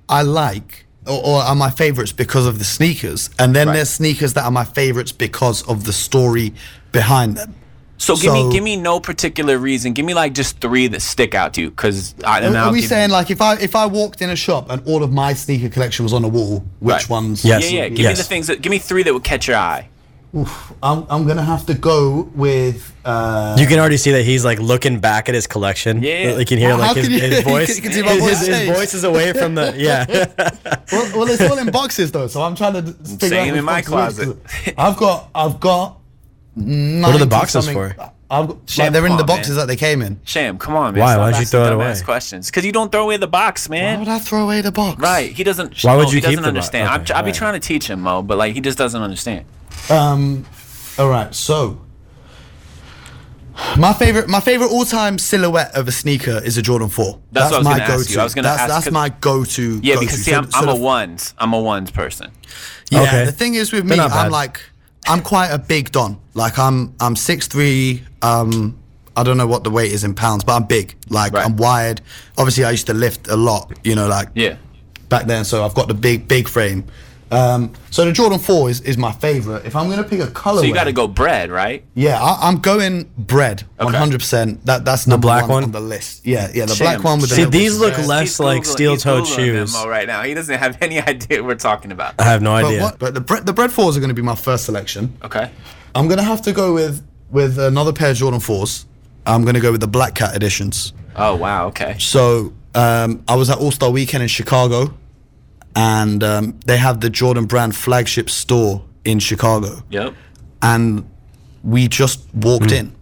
[0.10, 3.76] I like or, or are my favorites because of the sneakers, and then Right.
[3.76, 6.54] there's sneakers that are my favorites because of the story
[6.92, 7.54] behind them.
[7.98, 9.94] So give me, give me no particular reason.
[9.94, 12.70] Give me like just three that stick out to you, because I and Are, I'll
[12.70, 15.02] are we saying you- like if I if I walked in a shop and all
[15.04, 17.10] of my sneaker collection was on a wall, which Right.
[17.10, 17.46] ones?
[17.46, 17.72] Yes.
[17.72, 17.90] Yeah, yeah.
[17.90, 18.62] Give me the things that.
[18.62, 19.88] Give me three that would catch your eye.
[20.84, 22.94] I'm I'm gonna have to go with.
[23.06, 26.04] Uh, You can already see that he's like looking back at his collection.
[26.04, 26.38] Yeah.
[26.38, 27.76] You can hear like his, can you- his voice.
[27.78, 30.06] you can see my his, voice his, his voice is away from the yeah.
[30.92, 33.58] well, well, it's all in boxes though, so I'm trying to d- figure Same out
[33.58, 34.74] in my boxes closet.
[34.78, 36.00] I've got I've got.
[36.56, 37.96] What are the boxes for?
[38.28, 39.58] I've got, Shame, like, they're in come the boxes man.
[39.60, 40.20] that they came in.
[40.26, 41.02] Sham, come on, man.
[41.04, 41.14] Why?
[41.14, 42.06] Stop Why'd you throw it dumbass away?
[42.06, 43.84] Questions, because you don't throw away the box, man.
[43.84, 44.00] Why man.
[44.00, 45.00] would I throw away the box?
[45.00, 45.32] Right?
[45.32, 45.82] He doesn't.
[45.84, 46.90] Why would no, you he keep doesn't the bo- understand.
[46.90, 49.46] I'm, okay, I'll be trying to teach him, Mo, but like he just doesn't understand.
[49.90, 50.46] Um.
[50.98, 51.34] All right.
[51.34, 51.82] So.
[53.78, 57.22] My favorite, my favorite all-time silhouette of a sneaker is a Jordan Four.
[57.32, 58.20] That's what I was my gonna ask you.
[58.20, 59.80] I was gonna that's, ask- That's 'cause- my go-to.
[59.82, 60.06] Yeah, go-to.
[60.08, 61.34] because see, So- I'm, so I'm the a ones.
[61.38, 62.32] I'm a ones person.
[62.92, 63.26] Yeah, Okay.
[63.26, 63.98] the thing is with me.
[63.98, 64.60] I'm like,
[65.08, 66.18] I'm quite a big don.
[66.34, 68.04] Like I'm, I'm six three.
[68.22, 68.78] Um,
[69.16, 70.94] I don't know what the weight is in pounds, but I'm big.
[71.08, 71.46] Like Right.
[71.46, 72.02] I'm wired.
[72.38, 73.72] Obviously, I used to lift a lot.
[73.86, 74.56] You know, like Yeah.
[75.08, 75.46] back then.
[75.46, 76.84] So I've got the big, big frame.
[77.36, 79.66] Um, so the Jordan Four is, is my favorite.
[79.66, 81.84] If I'm gonna pick a color, So you got to go bread, right?
[81.94, 83.84] Yeah, I, I'm going bread, Okay.
[83.86, 84.20] 100.
[84.20, 85.64] percent That that's the black one, one?
[85.66, 86.26] on the list.
[86.26, 86.86] Yeah, yeah, the Sham.
[86.86, 88.08] black one with the See, these look red.
[88.08, 89.76] less He's like Googling- steel-toed he's Googling them shoes.
[89.76, 90.22] all right now.
[90.24, 92.16] He doesn't have any idea what we're talking about.
[92.20, 92.82] I have no But, idea.
[92.84, 95.18] what, but the bread, the bread fours are going to be my first selection.
[95.24, 95.50] Okay.
[95.94, 98.86] I'm gonna have to go with with another pair of Jordan fours.
[99.26, 100.94] I'm gonna go with the Black Cat editions.
[101.16, 101.68] Oh wow.
[101.68, 101.96] Okay.
[102.00, 104.94] So um, I was at All Star Weekend in Chicago,
[105.76, 110.14] and um, they have the Jordan Brand flagship store in Chicago, Yep.
[110.62, 111.10] and
[111.64, 112.94] we just walked in.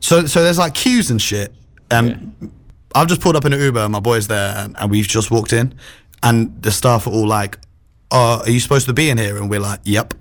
[0.00, 1.52] So so there's like queues and shit,
[1.90, 2.52] and
[2.94, 5.30] I've just pulled up in an Uber, and my boy's there, and, and we've just
[5.30, 5.74] walked in,
[6.22, 7.58] and the staff are all like,
[8.10, 10.14] "Oh, are you supposed to be in here?" And we're like, "Yep,"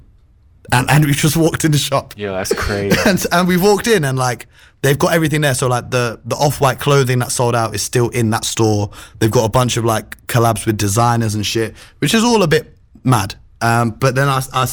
[0.71, 2.97] and and we just walked in the shop Yeah, that's crazy.
[3.05, 4.47] and, and we've walked in and like
[4.82, 5.53] they've got everything there.
[5.53, 8.89] So like the the off white clothing that sold out is still in that store.
[9.19, 12.47] They've got a bunch of like collabs with designers and shit, which is all a
[12.47, 13.36] bit mad.
[13.61, 14.67] Um, but then I, I,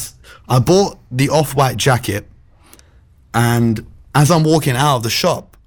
[0.47, 2.27] I bought the off white jacket,
[3.33, 5.57] and as I'm walking out of the shop,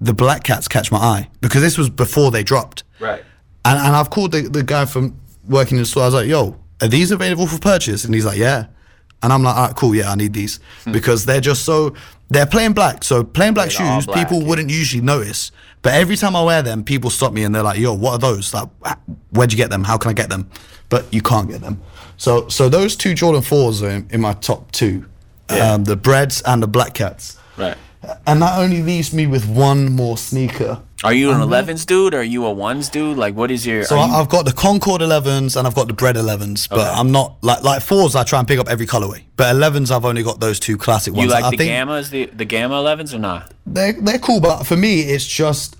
[0.00, 2.84] the black cats catch my eye because this was before they dropped.
[3.00, 3.22] right.
[3.62, 6.04] And, and I've called the, the guy from working in the store.
[6.04, 8.06] I was like, yo, are these available for purchase?
[8.06, 8.68] And he's like, yeah.
[9.22, 10.60] And I'm like, all right, cool, yeah, I need these
[10.90, 11.92] because they're just so
[12.30, 13.04] they're plain black.
[13.04, 13.68] So plain black.
[13.70, 14.48] They're shoes, black, people yeah.
[14.48, 15.50] wouldn't usually notice.
[15.82, 18.18] But every time I wear them, people stop me and they're like, yo, what are
[18.18, 18.52] those?
[18.54, 18.92] Like, "Wh-
[19.32, 19.84] where'd you get them?
[19.84, 20.48] How can I get them?
[20.88, 21.80] But you can't get them.
[22.16, 25.06] So so those two Jordan fours are in, in my top two,
[25.50, 25.72] Yeah.
[25.74, 27.38] um, the Breads and the Black Cats.
[27.56, 27.76] Right.
[28.26, 30.80] And that only leaves me with one more sneaker.
[31.02, 33.16] Are you an 11s dude or are you a ones dude?
[33.16, 33.84] Like, what is your?
[33.84, 36.88] So you- I've got the Concord 11s and I've got the Bread 11s, but Okay.
[36.90, 38.14] I'm not like like fours.
[38.14, 41.14] I try and pick up every colorway, but 11s I've only got those two classic
[41.14, 41.24] ones.
[41.26, 43.52] you like I the think gammas, the the gamma 11s or not?
[43.66, 45.76] they're they're cool, but for me it's just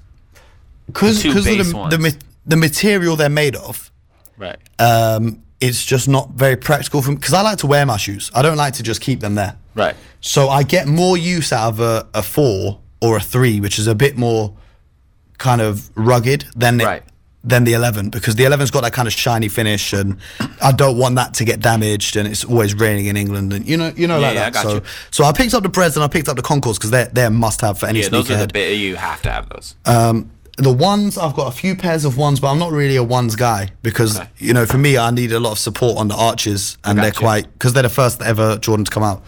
[0.86, 1.90] because because of the, ones.
[1.96, 2.16] the
[2.46, 3.90] the material they're made of.
[4.38, 4.56] Right.
[4.78, 8.30] Um, it's just not very practical for me because I like to wear my shoes.
[8.34, 9.56] I don't like to just keep them there.
[9.74, 9.94] Right.
[10.22, 13.86] So I get more use out of a, a four or a three, which is
[13.86, 14.54] a bit more
[15.40, 17.02] kind of rugged than the, Right.
[17.42, 20.16] than the eleven because the 11's got that kind of shiny finish, and
[20.62, 22.14] I don't want that to get damaged.
[22.16, 24.62] And it's always raining in England, and you know, you know, Yeah, like yeah, that.
[24.62, 24.82] so, you.
[25.10, 27.30] so I picked up the Breads and I picked up the Concords because they're they're
[27.30, 28.52] must have for any Yeah, those are the sneakerhead.
[28.52, 29.74] bit you have to have those.
[30.58, 33.34] the ones I've got a few pairs of ones, but I'm not really a ones
[33.34, 34.28] guy because Okay.
[34.36, 37.06] you know, for me, I need a lot of support on the arches, and they're
[37.06, 37.20] Gotcha.
[37.20, 39.22] quite because they're the first ever Jordan to come out.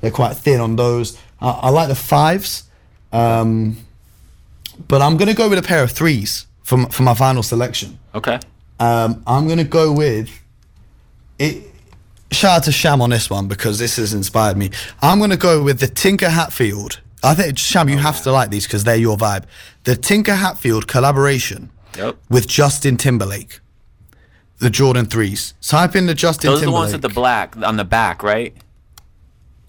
[0.00, 1.18] They're quite thin on those.
[1.40, 2.62] I, I like the fives,
[3.12, 3.78] um,
[4.88, 7.98] but I'm gonna go with a pair of threes for for my final selection.
[8.14, 8.38] Okay.
[8.80, 10.28] Um, I'm gonna go with
[11.38, 11.62] it.
[12.32, 14.70] Shout out to Sham on this one because this has inspired me.
[15.00, 17.00] I'm gonna go with the Tinker Hatfield.
[17.22, 19.44] I think Sham, you have to like these because they're your vibe.
[19.84, 22.16] The Tinker Hatfield collaboration Yep.
[22.28, 23.60] with Justin Timberlake,
[24.58, 25.54] the Jordan threes.
[25.66, 26.60] Type in the Justin Timberlake.
[26.60, 28.54] Those are the ones with the black on the back, right?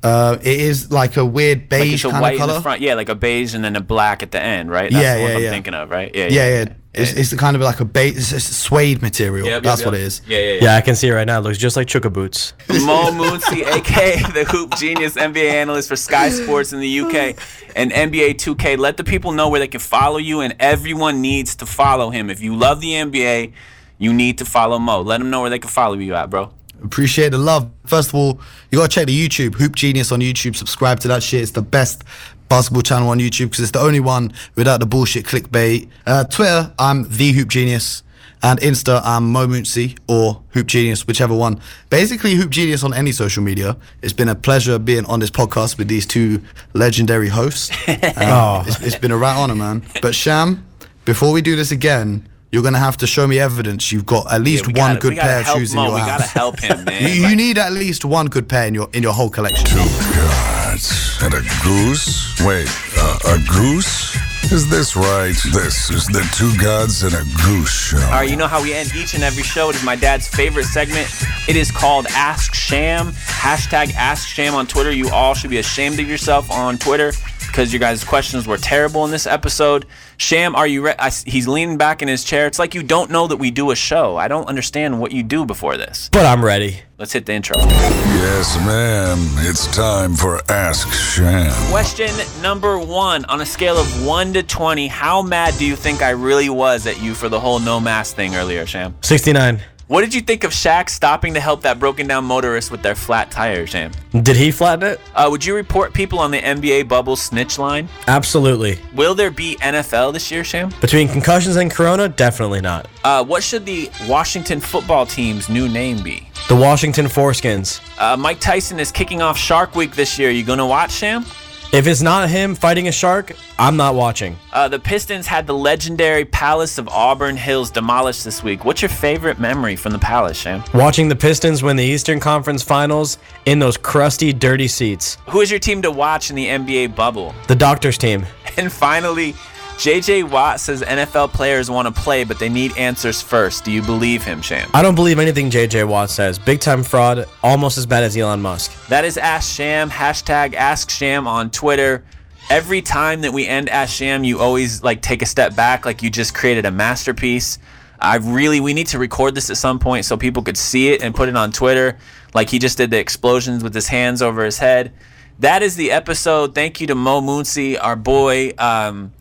[0.03, 2.61] Uh, it is like a weird Like beige it's a kind white of in the
[2.61, 4.91] front, yeah, like a beige and then a black at the end, right?
[4.91, 5.49] That's Yeah, the yeah, I'm yeah.
[5.49, 6.13] thinking of, right?
[6.13, 6.65] Yeah, yeah, yeah.
[6.93, 9.45] It's, it's the kind of like a beige, it's, it's suede material.
[9.45, 9.85] Yep, yep, That's yep.
[9.87, 10.21] what it is.
[10.27, 10.63] Yeah, yeah, yeah.
[10.63, 11.39] Yeah, I can see it right now.
[11.39, 12.53] It looks just like Chukka boots.
[12.69, 17.35] Mo Mooncey, aka the Hoop Genius NBA analyst for Sky Sports in the UK
[17.75, 18.77] and NBA 2K.
[18.77, 22.29] Let the people know where they can follow you, and everyone needs to follow him.
[22.29, 23.53] If you love the NBA,
[23.99, 25.01] you need to follow Mo.
[25.01, 26.51] Let them know where they can follow you at, bro.
[26.83, 27.69] Appreciate the love.
[27.85, 28.39] First of all,
[28.71, 30.55] you gotta check the YouTube Hoop Genius on YouTube.
[30.55, 31.41] Subscribe to that shit.
[31.41, 32.03] It's the best
[32.49, 35.89] basketball channel on YouTube because it's the only one without the bullshit clickbait.
[36.05, 38.03] Uh, Twitter, I'm the Hoop Genius,
[38.43, 41.59] and Insta, I'm Mo Mooncey or Hoop Genius, whichever one.
[41.89, 43.77] Basically, Hoop Genius on any social media.
[44.01, 46.41] It's been a pleasure being on this podcast with these two
[46.73, 47.71] legendary hosts.
[47.87, 47.97] Um,
[48.67, 49.83] it's, it's been a right honor, man.
[50.01, 50.65] But Sham,
[51.05, 52.27] before we do this again.
[52.51, 55.17] You're gonna have to show me evidence you've got at least we one gotta- good
[55.17, 55.81] pair of shoes Mo.
[55.81, 56.19] in your We house.
[56.19, 57.03] gotta help him, man.
[57.03, 59.65] You, you need at least one good pair in your in your whole collection.
[59.65, 59.77] Two
[60.15, 62.39] gods and a goose?
[62.45, 62.67] Wait,
[62.97, 64.15] uh, a goose?
[64.49, 65.35] Is this right?
[65.51, 67.97] This is the Two Gods and a Goose show.
[67.97, 69.69] All right, you know how we end each and every show.
[69.71, 71.09] It is my dad's favorite segment.
[71.49, 73.07] It is called Ask Sham.
[73.11, 74.89] Hashtag Ask Sham on Twitter.
[74.93, 77.11] You all should be ashamed of yourself on Twitter
[77.47, 79.85] because you guys' questions were terrible in this episode.
[80.17, 80.81] Sham, are you?
[80.83, 80.99] ready?
[81.25, 82.47] He's leaning back in his chair.
[82.47, 84.17] It's like you don't know that we do a show.
[84.17, 86.09] I don't understand what you do before this.
[86.11, 86.81] But I'm ready.
[86.97, 87.57] Let's hit the intro.
[87.57, 89.19] Yes, ma'am.
[89.47, 91.51] It's time for Ask Sham.
[91.69, 92.09] Question
[92.41, 96.11] number one on a scale of one to twenty, how mad do you think I
[96.11, 98.95] really was at you for the whole no mask thing earlier, Sham?
[99.01, 99.61] 69.
[99.87, 102.93] What did you think of Shaq stopping to help that broken down motorist with their
[102.93, 103.93] flat tire, Sham?
[104.21, 104.99] Did he flatten it?
[105.15, 107.87] Uh, would you report people on the NBA bubble snitch line?
[108.05, 108.79] Absolutely.
[108.93, 110.73] Will there be NFL this year, Sham?
[110.81, 112.89] Between concussions and corona, definitely not.
[113.05, 116.27] Uh, what should the Washington football team's new name be?
[116.49, 117.79] The Washington Foreskins.
[117.97, 120.29] Uh, Mike Tyson is kicking off Shark Week this year.
[120.31, 121.25] You gonna watch, Sham?
[121.73, 124.37] If it's not him fighting a shark, I'm not watching.
[124.53, 128.63] Uh, the Pistons had the legendary Palace of Auburn Hills demolished this week.
[128.63, 130.63] What's your favorite memory from the Palace, Sham?
[130.73, 135.17] Watching the Pistons win the Eastern Conference Finals in those crusty, dirty seats.
[135.29, 137.35] Who is your team to watch in the NBA bubble?
[137.47, 138.25] The Doctors team.
[138.59, 139.35] And finally,
[139.77, 143.63] JJ Watt says NFL players want to play, but they need answers first.
[143.63, 144.71] Do you believe him, Sham?
[144.73, 146.39] I don't believe anything JJ Watt says.
[146.39, 148.87] Big time fraud, almost as bad as Elon Musk.
[148.87, 149.91] That is Ask Sham.
[149.91, 152.03] Hashtag Ask Sham on Twitter.
[152.49, 156.01] Every time that we end Ask Sham, you always like take a step back, like
[156.01, 157.59] you just created a masterpiece.
[157.99, 161.03] I really, we need to record this at some point so people could see it
[161.03, 161.99] and put it on Twitter,
[162.33, 164.91] like he just did the explosions with his hands over his head.
[165.37, 166.55] That is the episode.
[166.55, 168.53] Thank you to Mo Mooncey, our boy.
[168.57, 169.13] Um,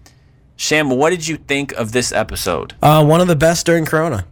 [0.56, 2.74] Sham, what did you think of this episode?
[2.82, 4.26] Uh, one of the best during corona.